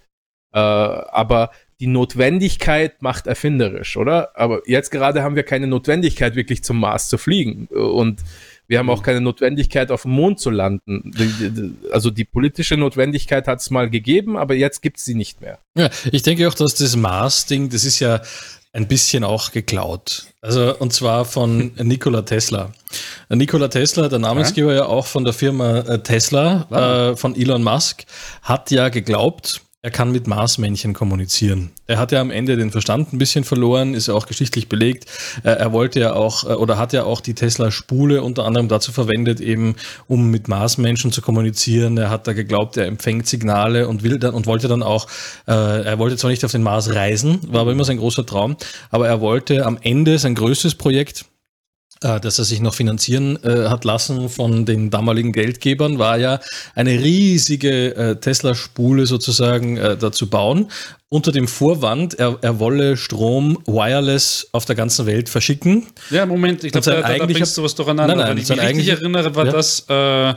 [0.53, 4.37] Äh, aber die Notwendigkeit macht erfinderisch, oder?
[4.37, 7.67] Aber jetzt gerade haben wir keine Notwendigkeit, wirklich zum Mars zu fliegen.
[7.67, 8.23] Und
[8.67, 11.79] wir haben auch keine Notwendigkeit, auf dem Mond zu landen.
[11.93, 15.59] Also die politische Notwendigkeit hat es mal gegeben, aber jetzt gibt es sie nicht mehr.
[15.77, 18.23] Ja, ich denke auch, dass das Mars-Ding, das ist ja
[18.75, 20.27] ein bisschen auch geklaut.
[20.41, 22.73] Also, und zwar von Nikola Tesla.
[23.29, 28.05] Nikola Tesla, der Namensgeber ja auch von der Firma äh, Tesla, äh, von Elon Musk,
[28.43, 31.71] hat ja geglaubt, er kann mit Marsmännchen kommunizieren.
[31.87, 35.05] Er hat ja am Ende den Verstand ein bisschen verloren, ist ja auch geschichtlich belegt.
[35.43, 38.93] Äh, Er wollte ja auch, äh, oder hat ja auch die Tesla-Spule unter anderem dazu
[38.93, 39.77] verwendet, eben
[40.09, 41.99] um mit Marsmenschen zu kommunizieren.
[41.99, 45.07] Er hat da geglaubt, er empfängt Signale und will dann und wollte dann auch,
[45.47, 48.57] äh, er wollte zwar nicht auf den Mars reisen, war aber immer sein großer Traum,
[48.89, 51.27] aber er wollte am Ende sein größtes Projekt
[52.01, 56.41] dass er sich noch finanzieren äh, hat lassen von den damaligen Geldgebern, war ja
[56.75, 60.71] eine riesige äh, Tesla-Spule sozusagen äh, dazu bauen,
[61.09, 65.87] unter dem Vorwand, er, er wolle Strom wireless auf der ganzen Welt verschicken.
[66.11, 68.17] Ja, Moment, ich glaube, da, da, da bringst du was durcheinander.
[68.17, 69.53] Nein, nein, Wenn ich mich richtig erinnere, war ja.
[69.53, 69.87] das...
[69.89, 70.35] Äh,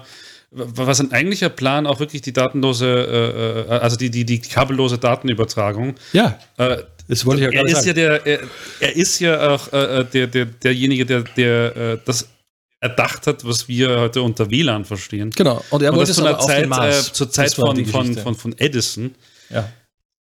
[0.50, 4.98] war sein eigentlicher Plan auch wirklich die datenlose, äh, äh, also die, die, die kabellose
[4.98, 5.96] Datenübertragung?
[6.14, 6.40] Ja.
[6.58, 6.78] Äh,
[7.08, 7.88] das wollte ich ja er ist sagen.
[7.88, 8.40] Ja der, er,
[8.80, 12.28] er, ist ja auch äh, äh, der, der, derjenige, der, der äh, das
[12.80, 15.32] erdacht hat, was wir heute unter WLAN verstehen.
[15.32, 15.64] Genau.
[15.70, 19.16] Und er wollte es aber Zeit, äh, zur Zeit von, von, von, von Edison.
[19.50, 19.70] Ja.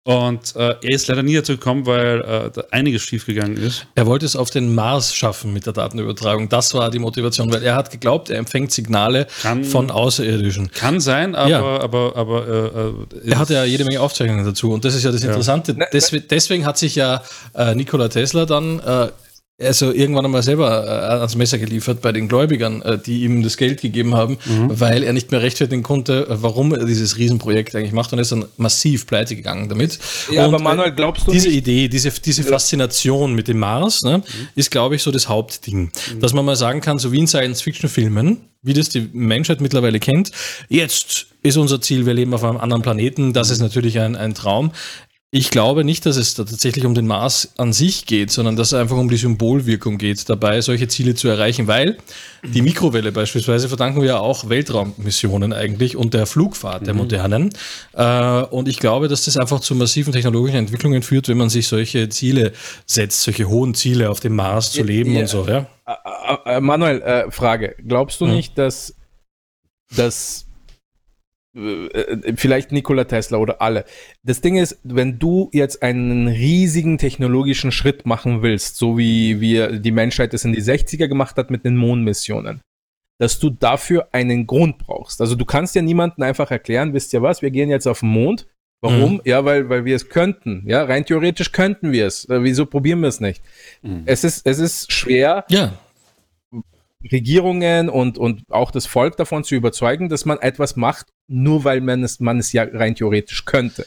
[0.06, 3.88] Und äh, er ist leider nie dazu gekommen, weil äh, da einiges schiefgegangen ist.
[3.96, 6.50] Er wollte es auf den Mars schaffen mit der Datenübertragung.
[6.50, 10.72] Das war die Motivation, weil er hat geglaubt, er empfängt Signale kann, von Außerirdischen.
[10.72, 11.62] Kann sein, aber, ja.
[11.62, 14.72] aber, aber äh, äh er hat ja jede Menge Aufzeichnungen dazu.
[14.72, 15.74] Und das ist ja das Interessante.
[15.80, 15.86] Ja.
[15.94, 17.24] Deswegen, deswegen hat sich ja
[17.56, 19.08] äh, Nikola Tesla dann äh,
[19.64, 23.58] also irgendwann einmal selber äh, ans Messer geliefert bei den Gläubigern, äh, die ihm das
[23.58, 24.80] Geld gegeben haben, mhm.
[24.80, 28.32] weil er nicht mehr rechtfertigen konnte, äh, warum er dieses Riesenprojekt eigentlich macht und ist
[28.32, 30.00] dann massiv pleite gegangen damit.
[30.32, 31.58] Ja, und, aber Manuel, glaubst du Diese nicht?
[31.58, 34.24] Idee, diese, diese Faszination mit dem Mars, ne, mhm.
[34.56, 35.92] ist, glaube ich, so das Hauptding.
[36.14, 36.20] Mhm.
[36.20, 40.32] Dass man mal sagen kann, so wie in Science-Fiction-Filmen, wie das die Menschheit mittlerweile kennt,
[40.70, 44.34] jetzt ist unser Ziel, wir leben auf einem anderen Planeten, das ist natürlich ein, ein
[44.34, 44.72] Traum.
[45.36, 48.68] Ich glaube nicht, dass es da tatsächlich um den Mars an sich geht, sondern dass
[48.68, 51.98] es einfach um die Symbolwirkung geht, dabei solche Ziele zu erreichen, weil
[52.44, 57.00] die Mikrowelle beispielsweise verdanken wir ja auch Weltraummissionen eigentlich und der Flugfahrt der mhm.
[57.00, 57.50] modernen.
[57.94, 61.68] Äh, und ich glaube, dass das einfach zu massiven technologischen Entwicklungen führt, wenn man sich
[61.68, 62.52] solche Ziele
[62.86, 65.48] setzt, solche hohen Ziele auf dem Mars zu leben ja, und so.
[65.48, 65.66] Ja?
[65.88, 67.76] Äh, äh, Manuel, Frage.
[67.84, 68.34] Glaubst du mhm.
[68.34, 68.94] nicht, dass,
[69.98, 70.12] äh,
[71.56, 73.86] vielleicht Nikola Tesla oder alle.
[74.24, 79.80] Das Ding ist, wenn du jetzt einen riesigen technologischen Schritt machen willst, so wie wir
[79.80, 82.62] die Menschheit es in die 60er gemacht hat mit den Mondmissionen,
[83.20, 85.22] dass du dafür einen Grund brauchst.
[85.22, 88.10] Also du kannst ja niemanden einfach erklären, wisst ihr was, wir gehen jetzt auf den
[88.10, 88.48] Mond.
[88.82, 89.14] Warum?
[89.14, 89.22] Mhm.
[89.24, 90.64] Ja, weil, weil wir es könnten.
[90.68, 92.28] Ja, rein theoretisch könnten wir es.
[92.28, 93.42] Äh, wieso probieren wir es nicht?
[93.82, 94.04] Mhm.
[94.06, 95.46] Es ist, es ist schwer.
[95.50, 95.74] Ja.
[97.12, 101.82] Regierungen und, und auch das Volk davon zu überzeugen, dass man etwas macht, nur weil
[101.82, 103.86] man es, man es ja rein theoretisch könnte.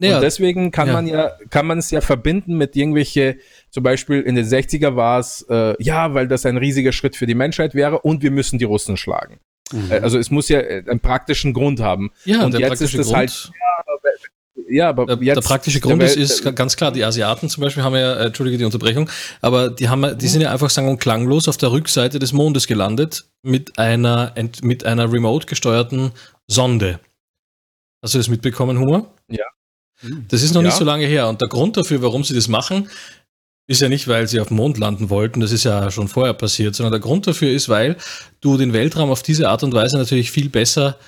[0.00, 0.92] Ja, und deswegen kann ja.
[0.94, 3.38] man ja, kann man es ja verbinden mit irgendwelche,
[3.70, 7.26] zum Beispiel in den 60er war es, äh, ja, weil das ein riesiger Schritt für
[7.26, 9.40] die Menschheit wäre und wir müssen die Russen schlagen.
[9.72, 9.90] Mhm.
[9.90, 12.10] Äh, also es muss ja äh, einen praktischen Grund haben.
[12.24, 13.84] Ja, und jetzt ist es halt, ja,
[14.88, 17.94] aber der, jetzt, der praktische Grund ist, ist ganz klar, die Asiaten zum Beispiel haben
[17.94, 21.48] ja, äh, entschuldige die Unterbrechung, aber die haben, die sind ja einfach sang- und klanglos
[21.48, 24.32] auf der Rückseite des Mondes gelandet mit einer,
[24.62, 26.12] mit einer remote gesteuerten
[26.46, 27.00] Sonde.
[28.02, 29.12] Hast du das mitbekommen, Humor?
[29.28, 29.44] Ja.
[30.28, 30.68] Das ist noch ja.
[30.68, 31.28] nicht so lange her.
[31.28, 32.88] Und der Grund dafür, warum sie das machen,
[33.66, 36.34] ist ja nicht, weil sie auf dem Mond landen wollten, das ist ja schon vorher
[36.34, 37.96] passiert, sondern der Grund dafür ist, weil
[38.40, 40.98] du den Weltraum auf diese Art und Weise natürlich viel besser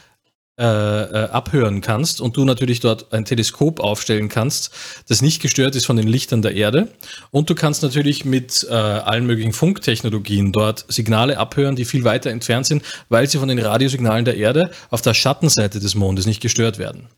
[0.59, 4.71] äh, äh, abhören kannst und du natürlich dort ein Teleskop aufstellen kannst,
[5.07, 6.89] das nicht gestört ist von den Lichtern der Erde.
[7.31, 12.31] Und du kannst natürlich mit äh, allen möglichen Funktechnologien dort Signale abhören, die viel weiter
[12.31, 16.41] entfernt sind, weil sie von den Radiosignalen der Erde auf der Schattenseite des Mondes nicht
[16.41, 17.09] gestört werden.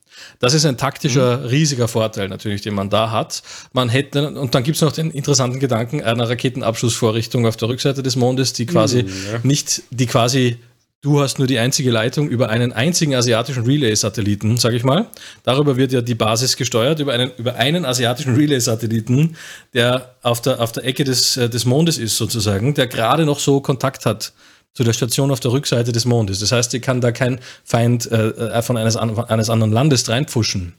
[0.40, 1.46] Das ist ein taktischer, mhm.
[1.46, 3.44] riesiger Vorteil natürlich, den man da hat.
[3.72, 8.02] Man hätte, und dann gibt es noch den interessanten Gedanken einer Raketenabschussvorrichtung auf der Rückseite
[8.02, 9.40] des Mondes, die quasi mhm, ja.
[9.44, 10.58] nicht, die quasi
[11.00, 15.06] Du hast nur die einzige Leitung über einen einzigen asiatischen Relay-Satelliten, sage ich mal.
[15.44, 19.36] Darüber wird ja die Basis gesteuert, über einen, über einen asiatischen Relay-Satelliten,
[19.74, 23.38] der auf der, auf der Ecke des, äh, des Mondes ist, sozusagen, der gerade noch
[23.38, 24.32] so Kontakt hat
[24.74, 26.40] zu der Station auf der Rückseite des Mondes.
[26.40, 30.74] Das heißt, die kann da kein Feind äh, äh von eines, eines anderen Landes reinpfuschen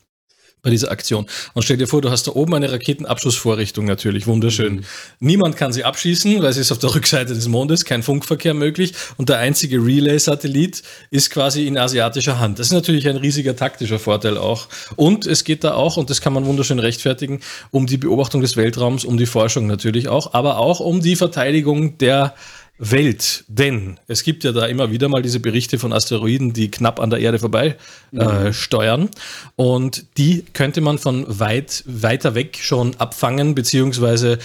[0.62, 1.26] bei dieser Aktion.
[1.53, 4.76] Und stell dir vor, du hast da oben eine Raketenabschussvorrichtung natürlich, wunderschön.
[4.76, 4.86] Mhm.
[5.20, 8.93] Niemand kann sie abschießen, weil sie ist auf der Rückseite des Mondes, kein Funkverkehr möglich
[9.18, 12.60] und der einzige Relay-Satellit ist quasi in asiatischer Hand.
[12.60, 14.68] Das ist natürlich ein riesiger taktischer Vorteil auch.
[14.95, 17.39] Und es geht da auch, und das kann man wunderschön rechtfertigen,
[17.72, 21.97] um die Beobachtung des Weltraums, um die Forschung natürlich auch, aber auch um die Verteidigung
[21.97, 22.36] der
[22.80, 27.01] Welt, denn es gibt ja da immer wieder mal diese Berichte von Asteroiden, die knapp
[27.01, 27.75] an der Erde vorbei
[28.13, 28.53] äh, mhm.
[28.53, 29.09] steuern
[29.57, 34.39] und die könnte man von weit weiter weg schon abfangen beziehungsweise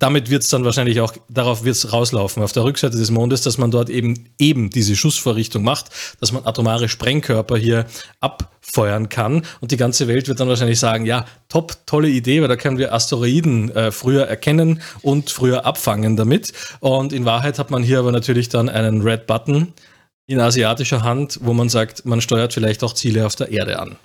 [0.00, 3.42] damit wird es dann wahrscheinlich auch, darauf wird es rauslaufen, auf der Rückseite des Mondes,
[3.42, 5.90] dass man dort eben eben diese Schussvorrichtung macht,
[6.20, 7.84] dass man atomare Sprengkörper hier
[8.18, 12.48] abfeuern kann und die ganze Welt wird dann wahrscheinlich sagen, ja, top, tolle Idee, weil
[12.48, 16.54] da können wir Asteroiden äh, früher erkennen und früher abfangen damit.
[16.80, 19.74] Und in Wahrheit hat man hier aber natürlich dann einen Red Button
[20.26, 23.96] in asiatischer Hand, wo man sagt, man steuert vielleicht auch Ziele auf der Erde an.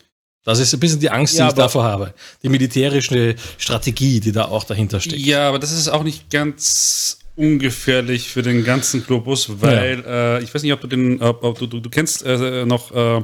[0.46, 2.14] Das ist ein bisschen die Angst, die ja, ich davor habe.
[2.44, 5.20] Die militärische Strategie, die da auch dahinter steckt.
[5.20, 10.38] Ja, aber das ist auch nicht ganz ungefährlich für den ganzen Globus, weil ja.
[10.38, 12.92] äh, ich weiß nicht, ob du den, ob, ob du, du, du, kennst äh, noch
[12.92, 13.24] äh,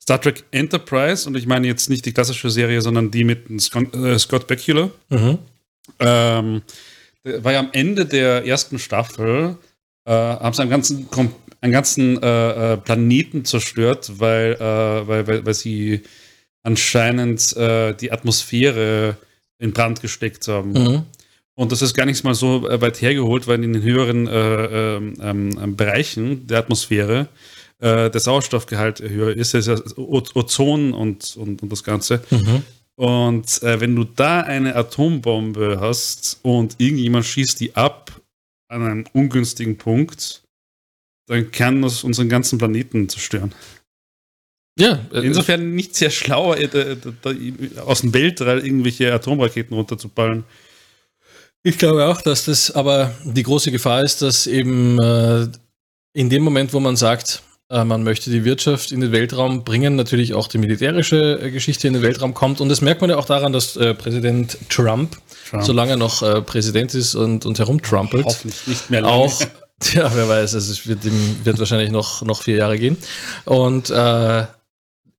[0.00, 3.94] Star Trek Enterprise und ich meine jetzt nicht die klassische Serie, sondern die mit Scott,
[3.94, 4.90] äh, Scott Bakula.
[5.08, 5.38] Mhm.
[5.98, 6.62] Ähm,
[7.24, 9.56] ja am Ende der ersten Staffel,
[10.04, 11.08] äh, haben sie einen ganzen,
[11.62, 16.02] einen ganzen äh, Planeten zerstört, weil, weil, weil, weil sie
[16.62, 19.16] anscheinend die Atmosphäre
[19.58, 20.72] in Brand gesteckt haben.
[20.72, 21.02] Mhm.
[21.54, 24.96] Und das ist gar nicht mal so äh, weit hergeholt, weil in den höheren äh,
[24.96, 27.28] ähm, ähm, Bereichen der Atmosphäre
[27.80, 32.22] äh, der Sauerstoffgehalt höher ist, das ist ja Ozon und, und, und das Ganze.
[32.30, 32.62] Mhm.
[32.96, 38.10] Und äh, wenn du da eine Atombombe hast und irgendjemand schießt die ab
[38.68, 40.42] an einem ungünstigen Punkt,
[41.26, 43.52] dann kann das unseren ganzen Planeten zerstören.
[44.80, 46.96] Ja, äh, insofern nicht sehr schlau, äh,
[47.84, 50.44] aus dem Weltall irgendwelche Atomraketen runterzuballern.
[51.62, 55.46] Ich glaube auch, dass das aber die große Gefahr ist, dass eben äh,
[56.14, 59.94] in dem Moment, wo man sagt, äh, man möchte die Wirtschaft in den Weltraum bringen,
[59.94, 62.62] natürlich auch die militärische äh, Geschichte in den Weltraum kommt.
[62.62, 65.18] Und das merkt man ja auch daran, dass äh, Präsident Trump,
[65.48, 69.14] Trump, solange er noch Präsident ist und, und herumtrumpelt, hoffentlich nicht mehr lange.
[69.14, 69.40] auch
[69.94, 70.98] Ja, wer weiß, also es wird,
[71.44, 72.98] wird wahrscheinlich noch, noch vier Jahre gehen.
[73.46, 73.90] Und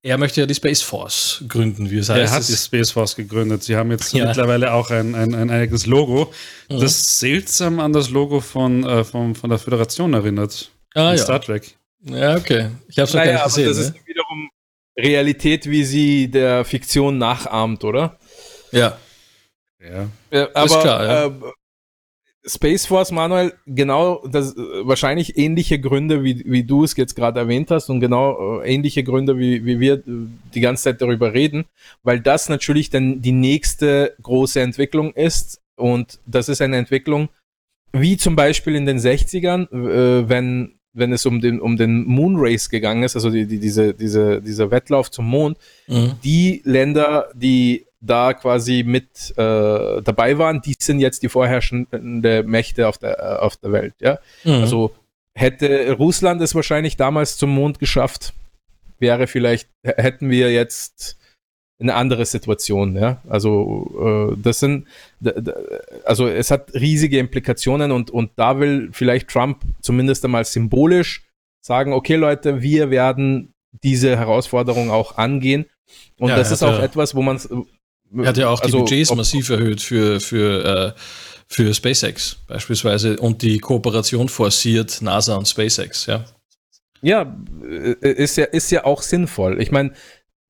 [0.03, 2.19] er möchte ja die Space Force gründen, wie es heißt.
[2.19, 3.63] Er hat die Space Force gegründet.
[3.63, 4.25] Sie haben jetzt ja.
[4.25, 6.33] mittlerweile auch ein, ein, ein eigenes Logo,
[6.69, 6.79] mhm.
[6.79, 10.71] das seltsam an das Logo von, äh, von, von der Föderation erinnert.
[10.95, 11.17] Ah, ja.
[11.17, 11.77] Star Trek.
[12.03, 12.69] Ja, okay.
[12.87, 13.67] Ich habe es noch naja, gar nicht gesehen.
[13.67, 13.83] Das ne?
[13.83, 14.49] ist wiederum
[14.97, 18.17] Realität, wie sie der Fiktion nachahmt, oder?
[18.71, 18.97] Ja.
[19.79, 20.07] Ja.
[20.31, 21.25] ja aber, ist klar, ja.
[21.25, 21.31] Äh,
[22.45, 27.69] Space Force, Manuel, genau das wahrscheinlich ähnliche Gründe, wie, wie du es jetzt gerade erwähnt
[27.69, 31.65] hast und genau äh, ähnliche Gründe, wie, wie wir die ganze Zeit darüber reden,
[32.03, 37.29] weil das natürlich dann die nächste große Entwicklung ist und das ist eine Entwicklung,
[37.93, 42.35] wie zum Beispiel in den 60ern, äh, wenn, wenn es um den, um den Moon
[42.37, 46.13] Race gegangen ist, also die, die, diese, diese, dieser Wettlauf zum Mond, mhm.
[46.23, 52.87] die Länder, die da quasi mit äh, dabei waren, die sind jetzt die vorherrschende Mächte
[52.87, 53.93] auf der, äh, auf der Welt.
[53.99, 54.19] Ja?
[54.43, 54.53] Mhm.
[54.53, 54.95] Also
[55.33, 58.33] hätte Russland es wahrscheinlich damals zum Mond geschafft,
[58.99, 61.17] wäre vielleicht, hätten wir jetzt
[61.79, 62.95] eine andere Situation.
[62.95, 63.21] Ja?
[63.29, 64.87] Also äh, das sind,
[66.03, 71.23] also es hat riesige Implikationen und, und da will vielleicht Trump zumindest einmal symbolisch
[71.63, 75.65] sagen, okay Leute, wir werden diese Herausforderung auch angehen.
[76.17, 77.39] Und ja, das ist auch etwas, wo man
[78.17, 80.99] er hat ja auch also, die Budgets massiv erhöht für, für, äh,
[81.47, 86.25] für SpaceX beispielsweise und die Kooperation forciert NASA und SpaceX, ja.
[87.01, 89.61] Ja, äh, ist ja, ist ja auch sinnvoll.
[89.61, 89.93] Ich meine,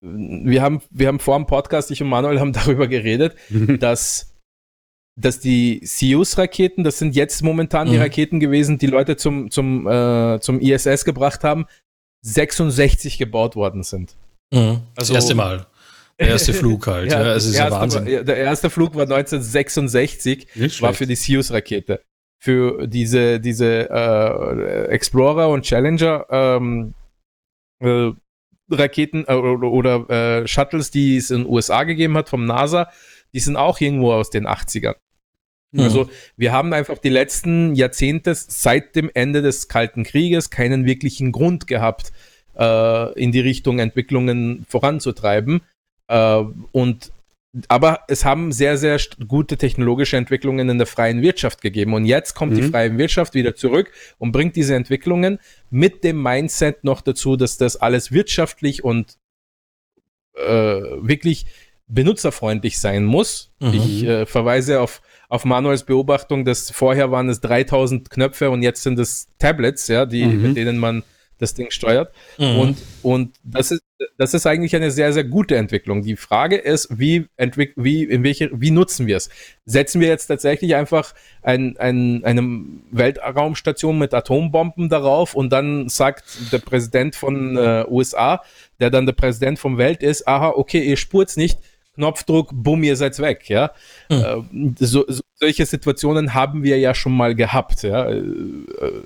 [0.01, 4.34] wir haben, wir haben vor dem Podcast, ich und Manuel haben darüber geredet, dass,
[5.16, 7.91] dass die Soyuz-Raketen, das sind jetzt momentan mhm.
[7.91, 11.66] die Raketen gewesen, die Leute zum, zum, äh, zum ISS gebracht haben,
[12.24, 14.16] 66 gebaut worden sind.
[14.51, 14.82] Mhm.
[14.95, 15.68] Also, das erste Mal.
[16.20, 17.12] Der erste Flug halt.
[17.12, 18.05] ja, ja, es ist ja Wahnsinn.
[18.05, 20.47] War, der erste Flug war 1966,
[20.82, 22.01] war für die Soyuz-Rakete.
[22.39, 26.95] Für diese, diese äh, Explorer und Challenger ähm,
[27.80, 28.12] äh,
[28.72, 32.89] Raketen äh, oder äh, Shuttles, die es in den USA gegeben hat vom NASA,
[33.34, 34.95] die sind auch irgendwo aus den 80ern.
[35.72, 35.80] Mhm.
[35.80, 41.32] Also wir haben einfach die letzten Jahrzehnte seit dem Ende des Kalten Krieges keinen wirklichen
[41.32, 42.12] Grund gehabt,
[42.57, 45.62] äh, in die Richtung Entwicklungen voranzutreiben.
[46.12, 46.43] Äh,
[46.74, 47.14] und
[47.68, 48.97] aber es haben sehr, sehr
[49.28, 51.93] gute technologische Entwicklungen in der freien Wirtschaft gegeben.
[51.93, 52.57] Und jetzt kommt mhm.
[52.57, 55.39] die freie Wirtschaft wieder zurück und bringt diese Entwicklungen
[55.70, 59.18] mit dem Mindset noch dazu, dass das alles wirtschaftlich und
[60.36, 61.45] äh, wirklich
[61.88, 63.51] benutzerfreundlich sein muss.
[63.59, 63.74] Mhm.
[63.74, 68.84] Ich äh, verweise auf, auf Manuels Beobachtung, dass vorher waren es 3000 Knöpfe und jetzt
[68.84, 70.41] sind es Tablets, ja, die, mhm.
[70.41, 71.03] mit denen man
[71.42, 72.14] das Ding steuert.
[72.38, 72.60] Mhm.
[72.60, 73.84] Und, und das, ist,
[74.18, 76.04] das ist eigentlich eine sehr, sehr gute Entwicklung.
[76.04, 79.30] Die Frage ist, wie, entwick wie, in welche, wie nutzen wir es?
[79.66, 86.24] Setzen wir jetzt tatsächlich einfach ein, ein, eine Weltraumstation mit Atombomben darauf und dann sagt
[86.52, 88.44] der Präsident von äh, USA,
[88.80, 91.58] der dann der Präsident vom Welt ist, aha, okay, ihr spurt's nicht,
[91.96, 93.72] Knopfdruck, bumm, ihr seid weg, ja.
[94.10, 94.76] Mhm.
[94.80, 98.24] So, so, solche Situationen haben wir ja schon mal gehabt, ja, äh,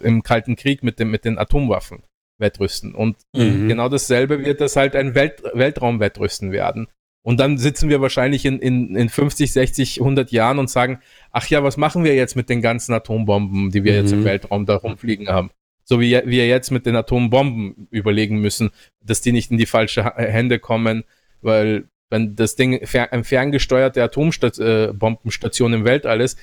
[0.01, 2.03] im Kalten Krieg mit, dem, mit den Atomwaffen.
[2.37, 2.93] Wettrüsten.
[2.93, 3.67] Und mhm.
[3.67, 6.87] genau dasselbe wird das halt ein Welt Weltraumwettrüsten werden.
[7.25, 10.99] Und dann sitzen wir wahrscheinlich in, in, in 50, 60, 100 Jahren und sagen,
[11.31, 13.97] ach ja, was machen wir jetzt mit den ganzen Atombomben, die wir mhm.
[13.97, 14.25] jetzt im mhm.
[14.25, 15.49] Weltraum da rumfliegen haben?
[15.83, 18.69] So wie wir jetzt mit den Atombomben überlegen müssen,
[19.03, 21.03] dass die nicht in die falsche Hände kommen,
[21.41, 26.37] weil wenn das Ding fer eine ferngesteuerte Atombombenstation äh, im Weltall ist,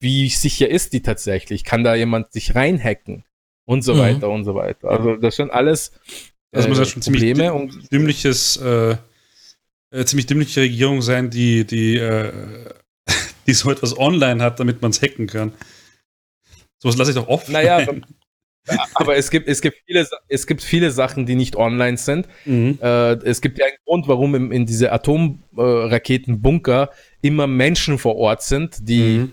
[0.00, 1.64] wie sicher ist die tatsächlich?
[1.64, 3.24] Kann da jemand sich reinhacken?
[3.70, 3.98] Und so Mhm.
[4.00, 4.90] weiter und so weiter.
[4.90, 5.92] Also das sind alles
[6.50, 8.96] Das muss ja äh, schon ziemlich Probleme und dümmliches, äh,
[9.92, 12.32] äh, ziemlich dümmliche Regierung sein, die, die, äh,
[13.46, 15.52] die so etwas online hat, damit man es hacken kann.
[16.82, 17.52] Sowas lasse ich doch offen.
[17.52, 17.86] Naja,
[18.94, 22.26] aber es gibt, es, gibt viele, es gibt viele Sachen, die nicht online sind.
[22.44, 22.76] mhm.
[22.82, 26.90] Äh, es gibt ja einen Grund, warum im, in diese Atomraketenbunker
[27.22, 29.32] immer Menschen vor Ort sind, die, Mhm.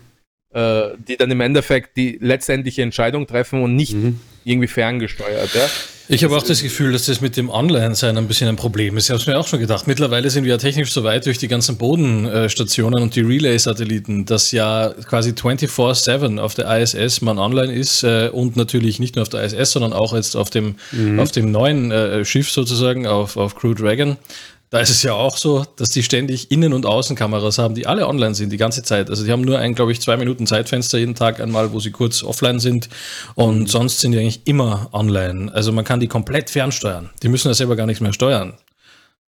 [0.54, 4.20] Äh, die dann im Endeffekt die letztendliche Entscheidung treffen und nicht Mhm.
[4.44, 5.54] irgendwie ferngesteuert.
[5.54, 5.66] Ja?
[6.10, 9.04] Ich habe auch das Gefühl, dass das mit dem Online-Sein ein bisschen ein Problem ist.
[9.04, 9.86] Ich habe es mir auch schon gedacht.
[9.86, 14.50] Mittlerweile sind wir ja technisch so weit durch die ganzen Bodenstationen und die Relay-Satelliten, dass
[14.52, 19.28] ja quasi 24-7 auf der ISS man online ist äh, und natürlich nicht nur auf
[19.28, 20.76] der ISS, sondern auch jetzt auf dem,
[21.18, 24.16] auf dem neuen äh, Schiff sozusagen, auf, auf Crew Dragon.
[24.70, 28.06] Da ist es ja auch so, dass die ständig Innen- und Außenkameras haben, die alle
[28.06, 29.08] online sind, die ganze Zeit.
[29.08, 31.90] Also die haben nur ein, glaube ich, zwei Minuten Zeitfenster jeden Tag einmal, wo sie
[31.90, 32.90] kurz offline sind.
[33.34, 35.50] Und sonst sind die eigentlich immer online.
[35.54, 37.08] Also man kann die komplett fernsteuern.
[37.22, 38.54] Die müssen ja selber gar nichts mehr steuern.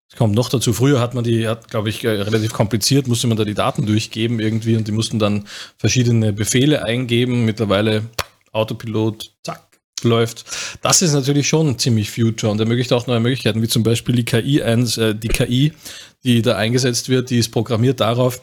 [0.08, 3.26] Es kommt noch dazu, früher hat man die, hat, glaube ich, äh, relativ kompliziert, musste
[3.26, 7.44] man da die Daten durchgeben irgendwie und die mussten dann verschiedene Befehle eingeben.
[7.44, 8.04] Mittlerweile
[8.52, 9.65] Autopilot, zack,
[10.02, 10.44] läuft.
[10.82, 14.24] Das ist natürlich schon ziemlich future und ermöglicht auch neue Möglichkeiten, wie zum Beispiel die
[14.24, 15.72] KI, eins, äh, die KI,
[16.24, 18.40] die da eingesetzt wird, die ist programmiert darauf,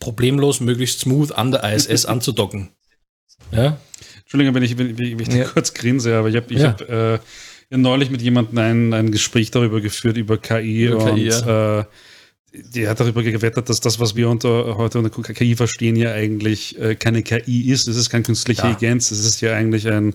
[0.00, 2.70] problemlos, möglichst smooth an der ISS anzudocken.
[3.52, 3.78] Ja,
[4.20, 5.44] Entschuldigung, wenn ich, wenn, wenn ich Ja.
[5.44, 6.68] kurz grinse, aber ich habe ich Ja.
[6.68, 7.18] hab, äh,
[7.70, 11.84] ja neulich mit jemandem ein, ein Gespräch darüber geführt, über KI Über und KI, äh,
[12.52, 16.78] die hat darüber gewettert, dass das, was wir unter, heute unter KI verstehen, ja eigentlich
[16.78, 17.88] äh, keine KI ist.
[17.88, 18.68] Es ist keine künstliche Ja.
[18.70, 20.14] Intelligenz, es ist ja eigentlich ein,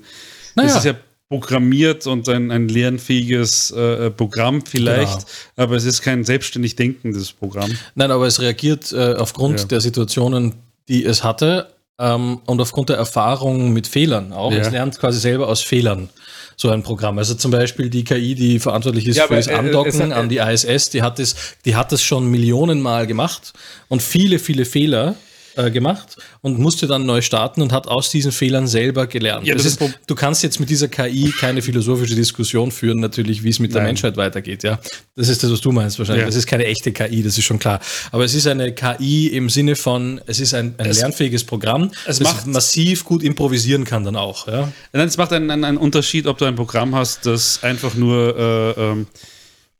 [0.63, 0.69] Naja.
[0.71, 0.93] es ist ja
[1.29, 5.27] programmiert und ein, ein lernfähiges äh, Programm vielleicht, Genau.
[5.57, 7.71] aber es ist kein selbstständig denkendes Programm.
[7.95, 9.65] Nein, aber es reagiert äh, aufgrund Ja.
[9.67, 10.53] der Situationen,
[10.87, 11.67] die es hatte
[11.99, 14.51] ähm, und aufgrund der Erfahrung mit Fehlern auch.
[14.51, 14.57] Ja.
[14.59, 16.09] Es lernt quasi selber aus Fehlern
[16.55, 17.17] so ein Programm.
[17.19, 20.11] Also zum Beispiel die KI, die verantwortlich ist Ja, für das äh, Andocken es hat-
[20.11, 23.53] an die ISS, die hat das, die hat das schon Millionenmal gemacht
[23.87, 25.15] und viele, viele Fehler
[25.55, 29.45] äh, gemacht und musste dann neu starten und hat aus diesen Fehlern selber gelernt.
[29.47, 33.43] Ja, das das ist, du kannst jetzt mit dieser KI keine philosophische Diskussion führen, natürlich,
[33.43, 33.89] wie es mit der Nein.
[33.89, 34.63] Menschheit weitergeht.
[34.63, 34.79] Ja,
[35.15, 36.21] das ist das, was du meinst wahrscheinlich.
[36.21, 36.27] Ja.
[36.27, 37.79] Das ist keine echte KI, das ist schon klar.
[38.11, 41.91] Aber es ist eine KI im Sinne von, es ist ein, ein Es- lernfähiges Programm,
[42.05, 44.47] es das macht- massiv gut improvisieren kann dann auch.
[44.47, 44.71] Ja?
[44.93, 48.37] Nein, es macht einen, einen, einen Unterschied, ob du ein Programm hast, das einfach nur
[48.37, 49.07] äh, ähm,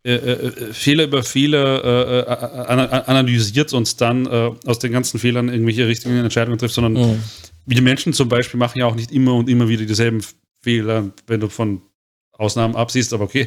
[0.04, 2.26] äh, äh, Fehler über Fehler äh, äh,
[2.68, 7.24] ana- analysiert und dann äh, aus den ganzen Fehlern irgendwelche richtigen Entscheidungen trifft, sondern Mhm.
[7.66, 10.22] wir Menschen zum Beispiel machen ja auch nicht immer und immer wieder dieselben
[10.64, 11.82] Fehler, wenn du von
[12.38, 13.46] Ausnahmen absiehst, aber okay.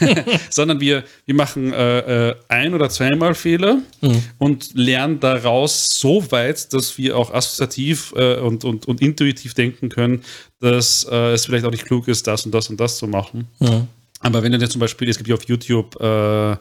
[0.50, 4.22] sondern wir, wir machen äh, äh, ein- oder zweimal Fehler Mhm.
[4.38, 9.88] und lernen daraus so weit, dass wir auch assoziativ äh, und, und, und intuitiv denken
[9.88, 10.22] können,
[10.60, 13.48] dass äh, es vielleicht auch nicht klug ist, das und das und das zu machen.
[13.58, 13.88] Mhm.
[14.28, 16.56] Aber wenn du dir zum Beispiel, es gibt ja auf YouTube äh, äh,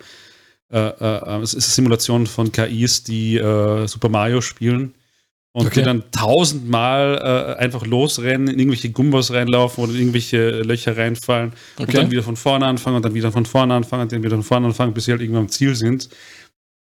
[0.71, 4.93] äh, es ist eine Simulation von KIs, die äh, Super Mario spielen
[5.53, 5.79] und Okay.
[5.79, 11.53] die dann tausendmal äh, einfach losrennen, in irgendwelche Gumbos reinlaufen oder in irgendwelche Löcher reinfallen
[11.77, 11.93] und Okay.
[11.93, 14.43] dann wieder von vorne anfangen und dann wieder von vorne anfangen und dann wieder von
[14.43, 16.09] vorne anfangen, bis sie halt irgendwann am Ziel sind.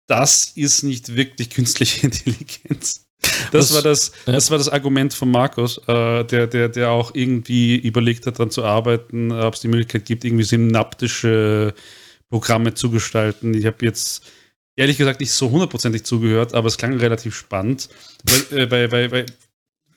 [0.07, 3.04] Das ist nicht wirklich künstliche Intelligenz.
[3.51, 4.33] Das, Das- war das, ja.
[4.33, 8.51] das war das Argument von Markus, äh, der, der, der auch irgendwie überlegt hat, daran
[8.51, 11.73] zu arbeiten, äh, ob es die Möglichkeit gibt, irgendwie synaptische
[12.29, 13.53] Programme zu gestalten.
[13.53, 14.23] Ich habe jetzt
[14.75, 17.87] ehrlich gesagt nicht so hundertprozentig zugehört, aber es klang relativ spannend.
[18.49, 19.25] Weil, äh, weil, weil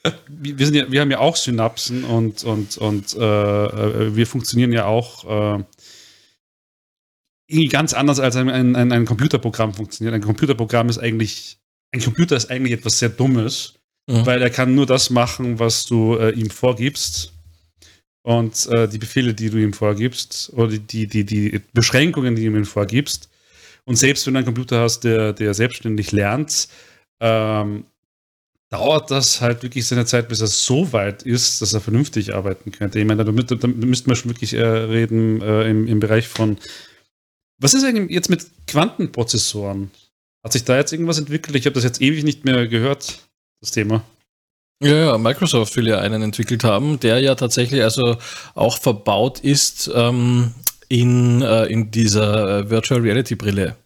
[0.05, 4.27] äh, wir, sind ja, wir haben ja auch Synapsen und, und, und äh, äh, wir
[4.27, 5.25] funktionieren ja auch
[5.59, 5.65] äh,
[7.49, 10.15] irgendwie ganz anders als ein, ein, ein Computerprogramm funktioniert.
[10.15, 11.59] Ein Computerprogramm ist eigentlich,
[11.93, 13.75] ein Computer ist eigentlich etwas sehr Dummes,
[14.11, 14.25] Mhm.
[14.25, 17.33] weil er kann nur das machen, was du äh, ihm vorgibst.
[18.23, 22.57] Und äh, die Befehle, die du ihm vorgibst, oder die, die, die Beschränkungen, die du
[22.57, 23.29] ihm vorgibst.
[23.85, 26.69] Und selbst wenn du einen Computer hast, der, der selbstständig lernt,
[27.21, 27.85] ähm,
[28.71, 32.71] dauert das halt wirklich seine Zeit, bis er so weit ist, dass er vernünftig arbeiten
[32.73, 32.99] könnte.
[32.99, 36.29] Ich meine, da, müsste- da müssten wir schon wirklich äh, reden äh, im, im Bereich
[36.29, 36.59] von.
[37.61, 39.91] Was ist eigentlich jetzt mit Quantenprozessoren?
[40.45, 41.57] Hat sich da jetzt irgendwas entwickelt?
[41.57, 43.29] Ich habe das jetzt ewig nicht mehr gehört,
[43.61, 44.03] das Thema.
[44.81, 48.17] Ja, ja, Microsoft will ja einen entwickelt haben, der ja tatsächlich also
[48.55, 50.55] auch verbaut ist ähm,
[50.89, 53.77] in, äh, in dieser äh, Virtual Reality Brille.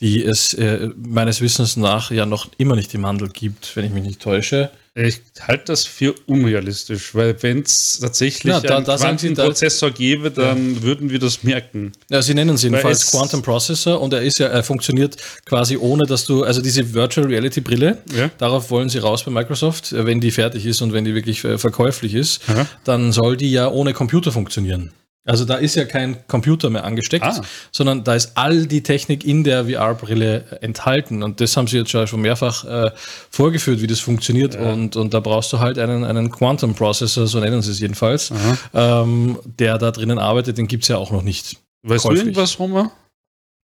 [0.00, 3.90] Die es äh, meines Wissens nach ja noch immer nicht im Handel gibt, wenn ich
[3.92, 4.70] mich nicht täusche.
[4.96, 9.08] Ich halte das für unrealistisch, weil wenn es tatsächlich Ja, da- einen da Sie, da-
[9.08, 11.92] Quantenprozessor gäbe, dann würden wir das merken.
[12.10, 16.06] Ja, sie nennen es jedenfalls Quantum Processor und er ist ja, er funktioniert quasi ohne,
[16.06, 18.30] dass du, also diese Virtual Reality Brille, Ja.
[18.38, 21.44] darauf wollen sie raus bei Microsoft, äh, wenn die fertig ist und wenn die wirklich
[21.44, 22.66] äh, verkäuflich ist, Aha.
[22.84, 24.90] dann soll die ja ohne Computer funktionieren.
[25.26, 27.42] Also da ist ja kein Computer mehr angesteckt, Ah.
[27.70, 31.22] sondern da ist all die Technik in der VR-Brille enthalten.
[31.22, 32.90] Und das haben sie jetzt schon mehrfach äh,
[33.30, 34.56] vorgeführt, wie das funktioniert.
[34.56, 38.32] Und, und da brauchst du halt einen, einen Quantum Processor, so nennen sie es jedenfalls,
[38.72, 40.56] ähm, der da drinnen arbeitet.
[40.56, 41.58] Den gibt es ja auch noch nicht.
[41.82, 42.20] Weißt Käuflich.
[42.22, 42.90] du irgendwas, Homer,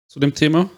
[0.09, 0.69] zu dem Thema?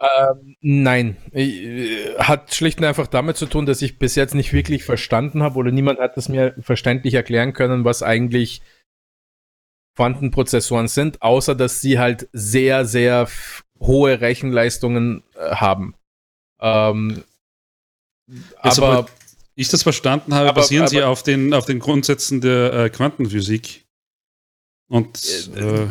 [0.00, 4.52] Ähm, nein, äh, hat schlicht und einfach damit zu tun, dass ich bis jetzt nicht
[4.54, 8.62] wirklich verstanden habe oder niemand hat es mir verständlich erklären können, was eigentlich
[10.04, 13.28] Quantenprozessoren sind, außer dass sie halt sehr, sehr
[13.80, 15.94] hohe Rechenleistungen äh, haben.
[16.58, 17.22] Ähm,
[18.64, 19.06] Jetzt aber
[19.56, 22.88] Ich das verstanden habe, Aber- basieren sie aber- auf den, auf den Grundsätzen der äh,
[22.90, 23.84] Quantenphysik.
[24.88, 25.88] Und äh,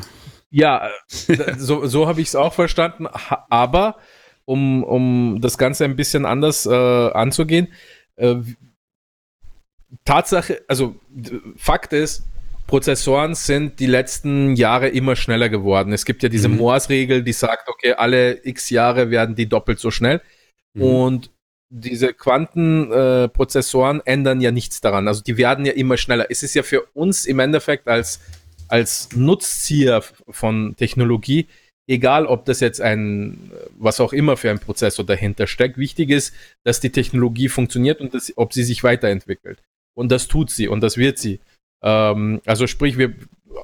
[0.49, 0.89] Ja,
[1.28, 3.05] äh, so, so habe ich es auch verstanden.
[3.05, 3.97] Aber
[4.45, 6.72] um, um das Ganze ein bisschen anders äh,
[7.12, 7.68] anzugehen,
[8.16, 8.38] äh,
[10.03, 10.95] Tatsache, also
[11.57, 12.24] Fakt ist,
[12.70, 15.91] Prozessoren sind die letzten Jahre immer schneller geworden.
[15.91, 16.57] Es gibt ja diese Mhm.
[16.57, 20.22] Moore's-Regel, die sagt, okay, alle x Jahre werden die doppelt so schnell.
[20.76, 20.84] Mhm.
[20.84, 21.32] Und
[21.72, 25.07] diese Quantenprozessoren äh, ändern ja nichts daran.
[25.07, 26.28] Also die werden ja immer schneller.
[26.30, 28.20] Es ist ja für uns im Endeffekt als,
[28.67, 31.47] als Nutzzieher von Technologie,
[31.88, 36.36] egal ob das jetzt ein, was auch immer für ein Prozessor dahinter steckt, wichtig ist,
[36.63, 39.63] dass die Technologie funktioniert und dass, ob sie sich weiterentwickelt.
[39.95, 41.39] Und das tut sie und das wird sie.
[41.82, 43.14] Ähm, also sprich, wir,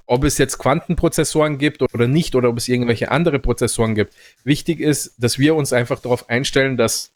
[0.06, 4.14] ob es jetzt Quantenprozessoren gibt oder nicht, oder ob es irgendwelche andere Prozessoren gibt.
[4.44, 7.12] Wichtig ist, dass wir uns einfach darauf einstellen, dass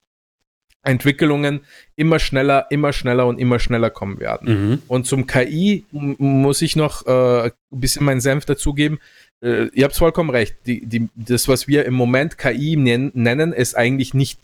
[0.83, 1.61] Entwicklungen
[1.95, 4.69] immer schneller, immer schneller und immer schneller kommen werden.
[4.69, 4.81] Mhm.
[4.87, 8.99] Und zum KI muss ich noch äh, ein bisschen meinen Senf dazugeben.
[9.41, 10.55] Äh, ihr habt vollkommen recht.
[10.65, 14.39] Die, die, das, was wir im Moment KI nen nennen, ist eigentlich nicht.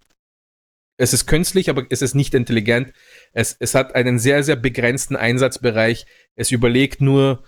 [0.97, 2.93] Es ist künstlich, aber es ist nicht intelligent.
[3.33, 6.05] Es, es hat einen sehr, sehr begrenzten Einsatzbereich.
[6.35, 7.43] Es überlegt nur,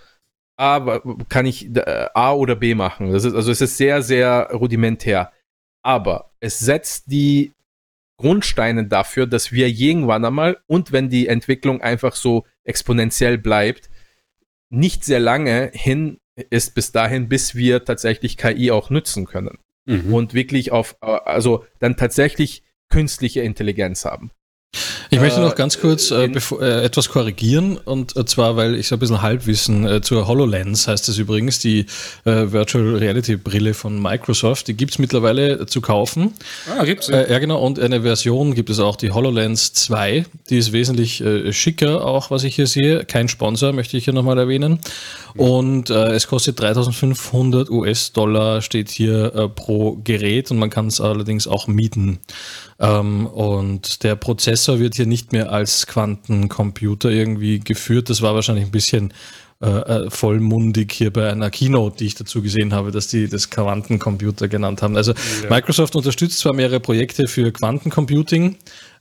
[0.57, 1.69] A, kann ich
[2.13, 3.11] A oder B machen.
[3.11, 5.31] Das ist, also es ist sehr, sehr rudimentär.
[5.81, 7.53] Aber es setzt die
[8.17, 13.89] Grundsteine dafür, dass wir irgendwann einmal und wenn die Entwicklung einfach so exponentiell bleibt,
[14.69, 16.17] nicht sehr lange hin
[16.49, 20.13] ist bis dahin, bis wir tatsächlich KI auch nutzen können Mhm.
[20.13, 24.31] und wirklich auf, also dann tatsächlich künstliche Intelligenz haben.
[25.09, 28.75] Ich möchte Äh, noch ganz kurz äh, bevor, äh, etwas korrigieren und äh, zwar, weil
[28.75, 31.85] ich so ein bisschen Halbwissen äh, zur HoloLens heißt es übrigens, die
[32.25, 36.33] äh, Virtual Reality Brille von Microsoft, die gibt es mittlerweile zu kaufen.
[36.69, 37.07] Ah, gibt's.
[37.07, 37.59] Äh, ja, genau.
[37.59, 40.25] Und eine Version gibt es auch, die HoloLens 2.
[40.49, 43.05] Die ist wesentlich äh, schicker, auch was ich hier sehe.
[43.05, 44.79] Kein Sponsor, möchte ich hier nochmal erwähnen.
[45.35, 50.99] Und äh, es kostet 3500 US-Dollar, steht hier äh, pro Gerät und man kann es
[50.99, 52.19] allerdings auch mieten.
[52.80, 58.09] Ähm, und der Prozessor wird hier nicht mehr als Quantencomputer irgendwie geführt.
[58.09, 59.13] Das war wahrscheinlich ein bisschen
[59.59, 63.49] äh, äh, vollmundig hier bei einer Keynote, die ich dazu gesehen habe, dass die das
[63.49, 64.95] Quantencomputer genannt haben.
[64.95, 65.13] Also
[65.49, 68.57] Microsoft unterstützt zwar mehrere Projekte für Quantencomputing,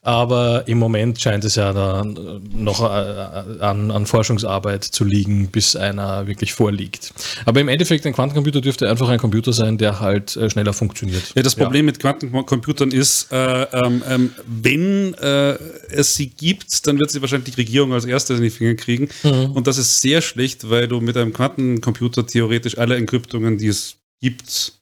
[0.07, 5.49] aber im Moment scheint es ja da äh, noch äh, an, an Forschungsarbeit zu liegen,
[5.49, 7.13] bis einer wirklich vorliegt.
[7.45, 11.33] Aber im Endeffekt, ein Quantencomputer dürfte einfach ein Computer sein, der halt äh, schneller funktioniert.
[11.35, 15.59] Ja, das Problem mit Quantencomputern ist, äh, ähm, ähm, wenn äh,
[15.91, 19.09] es sie gibt, dann wird sie wahrscheinlich die Regierung als erstes in die Finger kriegen.
[19.25, 23.97] Und das ist sehr schlecht, weil du mit einem Quantencomputer theoretisch alle Enkryptungen, die es
[24.21, 24.73] gibt,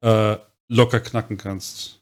[0.00, 0.36] äh,
[0.68, 2.01] locker knacken kannst.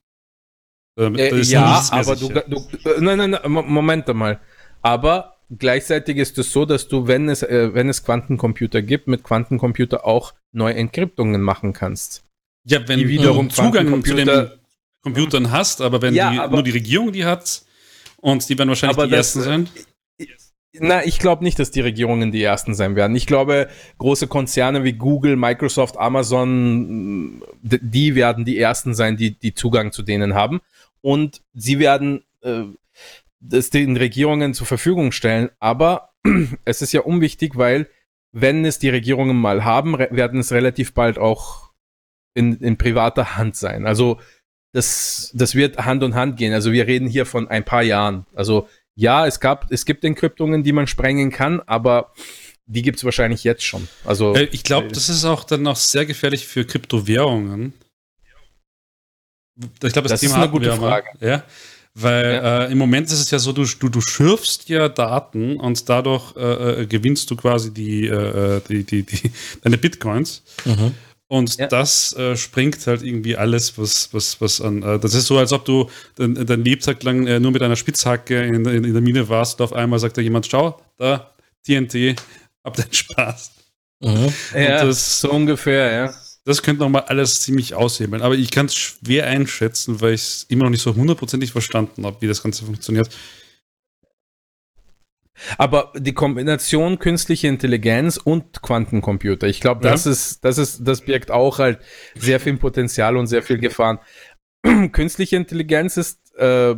[0.98, 2.56] Ähm, Äh, ja, aber du, du
[2.88, 4.40] äh, nein, nein, nein, Mo- Moment einmal.
[4.82, 9.22] Aber gleichzeitig ist es so, dass du, wenn es, äh, wenn es Quantencomputer gibt, mit
[9.22, 12.24] Quantencomputer auch neue Entkryptungen machen kannst.
[12.66, 14.50] Ja, wenn die wiederum du Zugang zu den
[15.02, 17.62] Computern hast, aber wenn Ja, die, aber- nur die Regierung die hat
[18.18, 19.68] und die werden wahrscheinlich die das- ersten sein.
[20.78, 23.16] Na, ich glaube nicht, dass die Regierungen die ersten sein werden.
[23.16, 23.68] Ich glaube,
[23.98, 30.02] große Konzerne wie Google, Microsoft, Amazon, die werden die ersten sein, die, die Zugang zu
[30.04, 30.60] denen haben.
[31.02, 32.64] Und sie werden äh,
[33.40, 35.50] das den Regierungen zur Verfügung stellen.
[35.58, 36.10] Aber
[36.64, 37.88] es ist ja unwichtig, weil
[38.32, 41.70] wenn es die Regierungen mal haben, werden es relativ bald auch
[42.34, 43.86] in, in privater Hand sein.
[43.86, 44.20] Also
[44.72, 46.52] das, das wird Hand in Hand gehen.
[46.52, 48.26] Also wir reden hier von ein paar Jahren.
[48.34, 52.12] Also ja, es gab, es gibt Enkryptungen, die man sprengen kann, aber
[52.66, 53.88] die gibt es wahrscheinlich jetzt schon.
[54.04, 57.72] Also Äh, ich glaube, äh, das ist auch dann noch sehr gefährlich für Kryptowährungen.
[59.82, 61.06] Ich glaube, das, das ist eine gute Frage.
[61.20, 61.44] Mal, ja?
[61.94, 62.64] Weil ja.
[62.64, 66.36] äh, im Moment ist es ja so, du, du, du schürfst ja Daten und dadurch
[66.36, 69.32] äh, äh gewinnst du quasi die, äh, äh, die, die, die,
[69.62, 70.42] deine Bitcoins.
[70.64, 70.94] Mhm.
[71.26, 71.68] Und ja.
[71.68, 74.82] das äh, springt halt irgendwie alles, was, was, was an.
[74.82, 77.76] Äh, das ist so, als ob du dein, dein Lebtag lang äh, nur mit einer
[77.76, 81.30] Spitzhacke in, in, in, der Mine warst und auf einmal sagt da jemand: Schau, da,
[81.64, 82.20] TNT,
[82.64, 83.52] hab deinen Spaß.
[84.00, 84.32] Mhm.
[84.54, 86.14] Ja, das, so ungefähr, ja.
[86.50, 88.22] Das könnte nochmal alles ziemlich aushebeln.
[88.22, 92.04] Aber ich kann es schwer einschätzen, weil ich es immer noch nicht so hundertprozentig verstanden
[92.04, 93.08] habe, wie das Ganze funktioniert.
[95.58, 100.10] Aber die Kombination künstliche Intelligenz und Quantencomputer, ich glaube, das ja.
[100.10, 101.78] ist, das ist, das birgt auch halt
[102.16, 104.00] sehr viel Potenzial und sehr viel Gefahren.
[104.90, 106.74] künstliche Intelligenz ist, äh,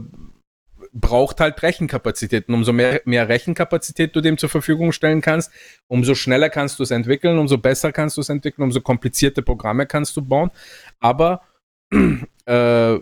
[0.92, 2.54] braucht halt Rechenkapazitäten.
[2.54, 5.50] Umso mehr, mehr Rechenkapazität du dem zur Verfügung stellen kannst,
[5.88, 9.86] umso schneller kannst du es entwickeln, umso besser kannst du es entwickeln, umso komplizierte Programme
[9.86, 10.50] kannst du bauen.
[11.00, 11.42] Aber
[12.46, 12.98] äh,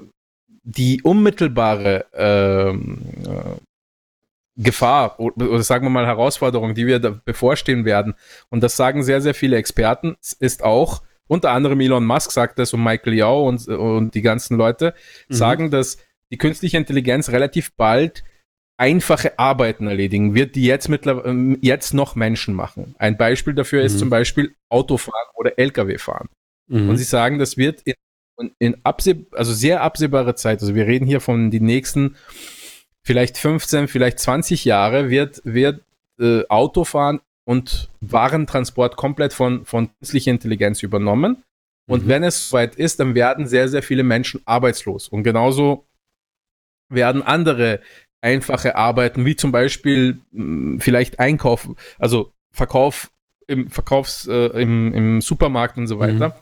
[0.63, 3.61] die unmittelbare ähm, äh,
[4.57, 8.15] Gefahr oder sagen wir mal Herausforderung, die wir da bevorstehen werden.
[8.51, 12.75] Und das sagen sehr, sehr viele Experten, ist auch, unter anderem Elon Musk sagt das
[12.75, 14.95] und Michael Yao und, und die ganzen Leute
[15.29, 15.35] mhm.
[15.35, 15.99] sagen, dass
[16.33, 18.25] die künstliche Intelligenz relativ bald
[18.81, 22.95] einfache Arbeiten erledigen wird, die jetzt mittlerweile ähm, jetzt noch Menschen machen.
[22.99, 23.99] Ein Beispiel dafür ist mhm.
[23.99, 26.29] zum Beispiel Autofahren oder Lkw fahren.
[26.69, 26.89] Mhm.
[26.89, 31.07] Und sie sagen, das wird in, in abseh also sehr absehbare Zeit, also wir reden
[31.07, 32.17] hier von den nächsten
[33.03, 35.83] vielleicht 15, vielleicht 20 Jahre wird, wird
[36.19, 41.43] äh, Autofahren und Warentransport komplett von, von künstlicher Intelligenz übernommen.
[41.87, 42.09] Und mhm.
[42.09, 45.09] wenn es soweit ist, dann werden sehr, sehr viele Menschen arbeitslos.
[45.09, 45.85] Und genauso
[46.91, 47.81] werden andere
[48.21, 51.69] einfache Arbeiten, wie zum Beispiel mh, hm, vielleicht Einkauf,
[51.99, 53.11] also Verkauf
[53.47, 56.37] im Verkaufs, äh, im, im Supermarkt und so weiter,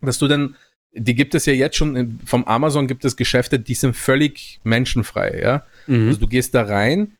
[0.00, 0.06] mhm.
[0.06, 0.56] dass du dann
[0.94, 5.40] die gibt es ja jetzt schon, vom Amazon gibt es Geschäfte, die sind völlig menschenfrei,
[5.42, 5.64] ja.
[5.86, 6.08] Mhm.
[6.08, 7.12] Also du gehst da rein,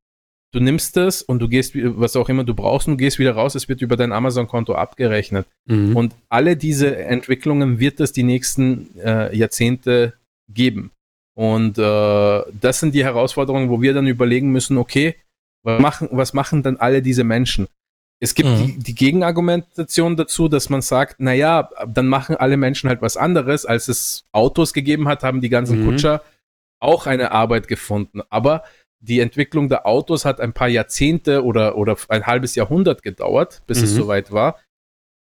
[0.53, 3.33] du nimmst das und du gehst, was auch immer du brauchst, und du gehst wieder
[3.33, 5.47] raus, es wird über dein Amazon-Konto abgerechnet.
[5.67, 5.97] Mhm.
[5.97, 10.15] Und alle diese Entwicklungen wird es die nächsten äh, Jahrzehnte
[10.49, 10.91] geben.
[11.35, 15.17] Und äh, das sind die Herausforderungen, wo wir dann überlegen müssen, okay,
[15.63, 17.69] was machen, was machen dann alle diese Menschen?
[18.21, 18.67] Es gibt mhm.
[18.67, 23.67] die, die, Gegenargumentation dazu, dass man sagt, naja, dann machen alle Menschen halt was anderes.
[23.67, 25.87] Als es Autos gegeben hat, haben die ganzen mhm.
[25.87, 26.23] Kutscher
[26.79, 28.21] auch eine Arbeit gefunden.
[28.29, 28.63] Aber
[29.01, 33.79] die Entwicklung der Autos hat ein paar Jahrzehnte oder, oder ein halbes Jahrhundert gedauert, bis
[33.79, 33.85] mhm.
[33.85, 34.61] es soweit war.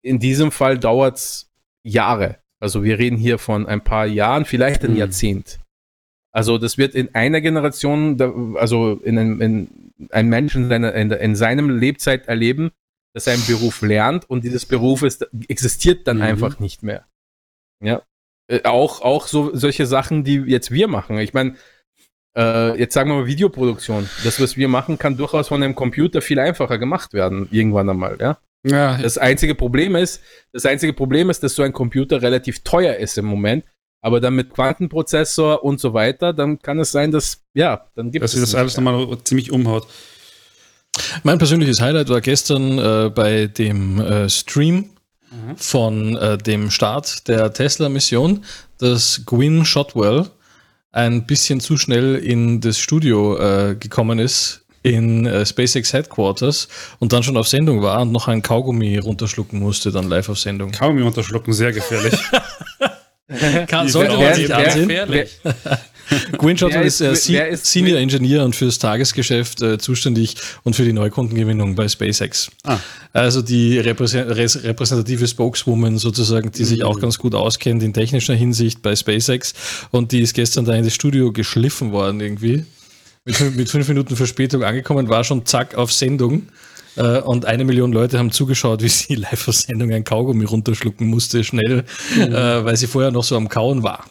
[0.04, 1.52] In diesem Fall dauert es
[1.84, 2.38] Jahre.
[2.60, 4.98] Also wir reden hier von ein paar Jahren, vielleicht ein mhm.
[4.98, 5.60] Jahrzehnt.
[6.36, 8.20] Also das wird in einer Generation,
[8.58, 9.70] also in, in
[10.10, 12.72] ein Mensch in, seiner, in, in seinem Lebzeit erleben,
[13.14, 16.24] dass er einen Beruf lernt und dieses Beruf ist, existiert dann mhm.
[16.24, 17.06] einfach nicht mehr.
[17.84, 18.02] Ja.
[18.48, 21.20] Äh, auch, auch so solche Sachen, die jetzt wir machen.
[21.20, 21.56] Ich meine,
[22.36, 24.10] äh, jetzt sagen wir mal Videoproduktion.
[24.24, 28.18] Das, was wir machen, kann durchaus von einem Computer viel einfacher gemacht werden, irgendwann einmal,
[28.20, 28.40] ja.
[28.66, 28.98] Ja.
[28.98, 30.24] Das einzige Problem ist,
[30.54, 33.66] das einzige Problem ist, dass so ein Computer relativ teuer ist im Moment.
[34.04, 38.22] Aber dann mit Quantenprozessor und so weiter, dann kann es sein, dass, ja, dann gibt
[38.22, 38.42] dass es.
[38.42, 39.88] Dass sich das alles nochmal ziemlich umhaut.
[41.24, 44.90] Mein persönliches Highlight war gestern äh, bei dem äh, Stream
[45.32, 45.56] mhm.
[45.56, 48.44] von äh, dem Start der Tesla-Mission,
[48.78, 50.30] dass Gwyn Shotwell
[50.92, 56.68] ein bisschen zu schnell in das Studio äh, gekommen ist in äh, SpaceX Headquarters
[57.00, 60.40] und dann schon auf Sendung war und noch ein Kaugummi runterschlucken musste, dann live auf
[60.40, 60.72] Sendung.
[60.74, 62.20] Kaugummi runterschlucken, sehr gefährlich.
[63.68, 64.88] Kann, sollte man sich ansehen.
[64.88, 65.40] Gefährlich.
[66.38, 70.94] Gwynshot ist, äh, ist, ist Senior Engineer und fürs Tagesgeschäft äh, zuständig und für die
[70.94, 72.52] Neukundengewinnung bei SpaceX.
[72.64, 72.78] Ah.
[73.14, 76.68] Also die repräsentative Spokeswoman sozusagen, die mhm.
[76.68, 79.54] sich auch ganz gut auskennt in technischer Hinsicht bei SpaceX
[79.92, 82.66] und die ist gestern da in das Studio geschliffen worden irgendwie.
[83.26, 86.48] Mit, mit fünf Minuten Verspätung angekommen, war schon zack auf Sendung.
[86.96, 91.08] Äh, und eine Million Leute haben zugeschaut, wie sie live auf Sendung ein Kaugummi runterschlucken
[91.08, 91.86] musste, schnell,
[92.16, 92.22] mhm.
[92.22, 94.06] äh, weil sie vorher noch so am Kauen war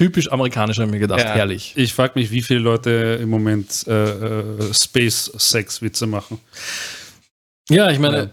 [0.00, 1.20] typisch amerikanisch, habe ich mir gedacht.
[1.20, 1.34] Ja.
[1.34, 1.74] Herrlich.
[1.76, 6.40] Ich frage mich, wie viele Leute im Moment äh, äh, Space-Sex-Witze machen.
[7.68, 8.32] Ja, ich meine,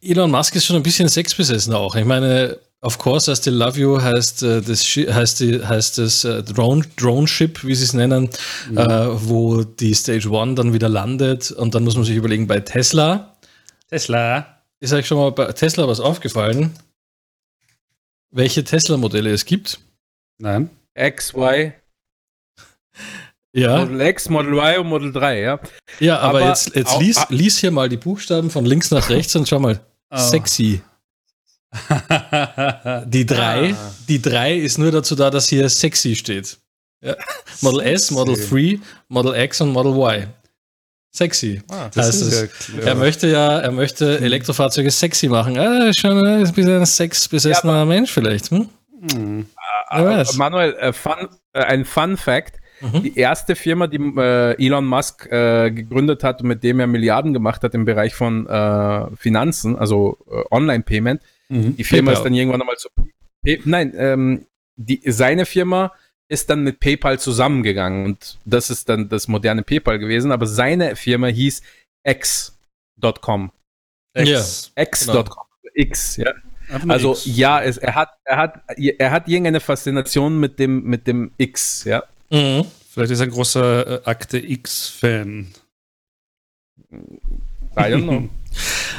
[0.00, 0.10] ja.
[0.10, 1.94] Elon Musk ist schon ein bisschen sexbesessen auch.
[1.94, 6.24] Ich meine, of course, I still love you heißt äh, das, heißt, die, heißt das
[6.24, 8.30] äh, Drone, Drone Ship, wie sie es nennen,
[8.70, 8.78] mhm.
[8.78, 12.60] äh, wo die Stage One dann wieder landet und dann muss man sich überlegen, bei
[12.60, 13.36] Tesla.
[13.88, 14.62] Tesla.
[14.80, 16.72] Ist euch schon mal bei Tesla was aufgefallen?
[18.30, 19.80] Welche Tesla-Modelle es gibt?
[20.38, 20.70] Nein.
[20.94, 21.72] X, Y.
[23.52, 23.78] Ja.
[23.78, 25.60] Model X, Model Y und Model 3, ja.
[25.98, 29.34] Ja, aber, aber jetzt, jetzt lies, lies hier mal die Buchstaben von links nach rechts
[29.34, 29.80] und schau mal.
[30.10, 30.16] Oh.
[30.16, 30.82] Sexy.
[33.06, 33.76] Die 3, Ah.
[34.08, 36.58] die 3 ist nur dazu da, dass hier sexy steht.
[37.02, 37.14] Ja.
[37.60, 40.26] Model S, Model 3, Model X und Model Y.
[41.14, 41.62] Sexy.
[41.70, 42.68] Ah, Das heißt ist es.
[42.76, 42.82] ja.
[42.84, 45.58] Er möchte ja, er möchte Elektrofahrzeuge sexy machen.
[45.58, 48.50] Ah, schon äh, ein bisschen ein sexbesessener Mensch vielleicht.
[48.50, 48.68] Hm?
[49.12, 49.46] Hm.
[49.90, 50.36] Wer weiß.
[50.36, 52.56] Manuel, äh, fun, äh, ein Fun Fact.
[52.80, 53.02] Mhm.
[53.02, 57.32] Die erste Firma, die äh, Elon Musk äh, gegründet hat und mit dem er Milliarden
[57.32, 61.76] gemacht hat im Bereich von äh, Finanzen, also äh, Online-Payment, Mhm.
[61.76, 62.20] die Firma PayPal.
[62.20, 62.88] ist dann irgendwann nochmal zu.
[63.64, 64.46] Nein, ähm,
[64.76, 65.92] die, seine Firma
[66.28, 70.94] ist dann mit PayPal zusammengegangen und das ist dann das moderne PayPal gewesen, aber seine
[70.96, 71.62] Firma hieß
[72.04, 73.50] X.com.
[74.14, 74.72] X.
[74.76, 75.44] X.com.
[75.74, 76.32] X, ja.
[76.86, 77.24] Also X.
[77.24, 81.84] ja, es, er hat, er hat, er hat irgendeine Faszination mit dem, mit dem X,
[81.84, 82.04] ja.
[82.30, 82.66] Mhm.
[82.90, 85.48] Vielleicht ist er ein großer äh, Akte X-Fan.
[86.90, 88.28] I don't know.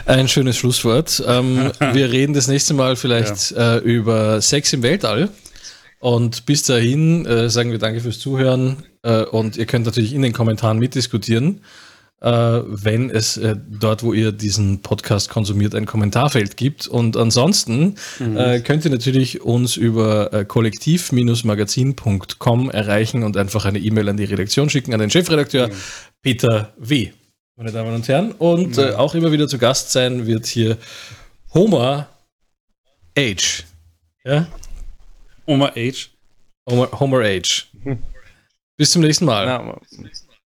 [0.05, 1.23] Ein schönes Schlusswort.
[1.27, 5.29] Ähm, wir reden das nächste Mal vielleicht äh, über Sex im Weltall.
[5.99, 8.83] Und bis dahin äh, sagen wir danke fürs Zuhören.
[9.03, 11.59] Äh, und ihr könnt natürlich in den Kommentaren mitdiskutieren,
[12.21, 16.87] äh, wenn es äh, dort, wo ihr diesen Podcast konsumiert, ein Kommentarfeld gibt.
[16.87, 24.17] Und ansonsten äh, könnt ihr natürlich uns über kollektiv-magazin.com erreichen und einfach eine E-Mail an
[24.17, 25.69] die Redaktion schicken, an den Chefredakteur
[26.21, 27.09] Peter W
[27.59, 28.31] meine Damen und Herren.
[28.31, 30.77] Und äh, auch immer wieder zu Gast sein wird hier
[31.53, 32.07] Homer
[33.17, 33.63] H.
[34.23, 34.47] Ja?
[35.45, 36.07] Oma H.
[36.69, 37.65] Homer, Homer H.
[38.77, 39.45] Bis zum nächsten Mal.
[39.45, 39.77] Na,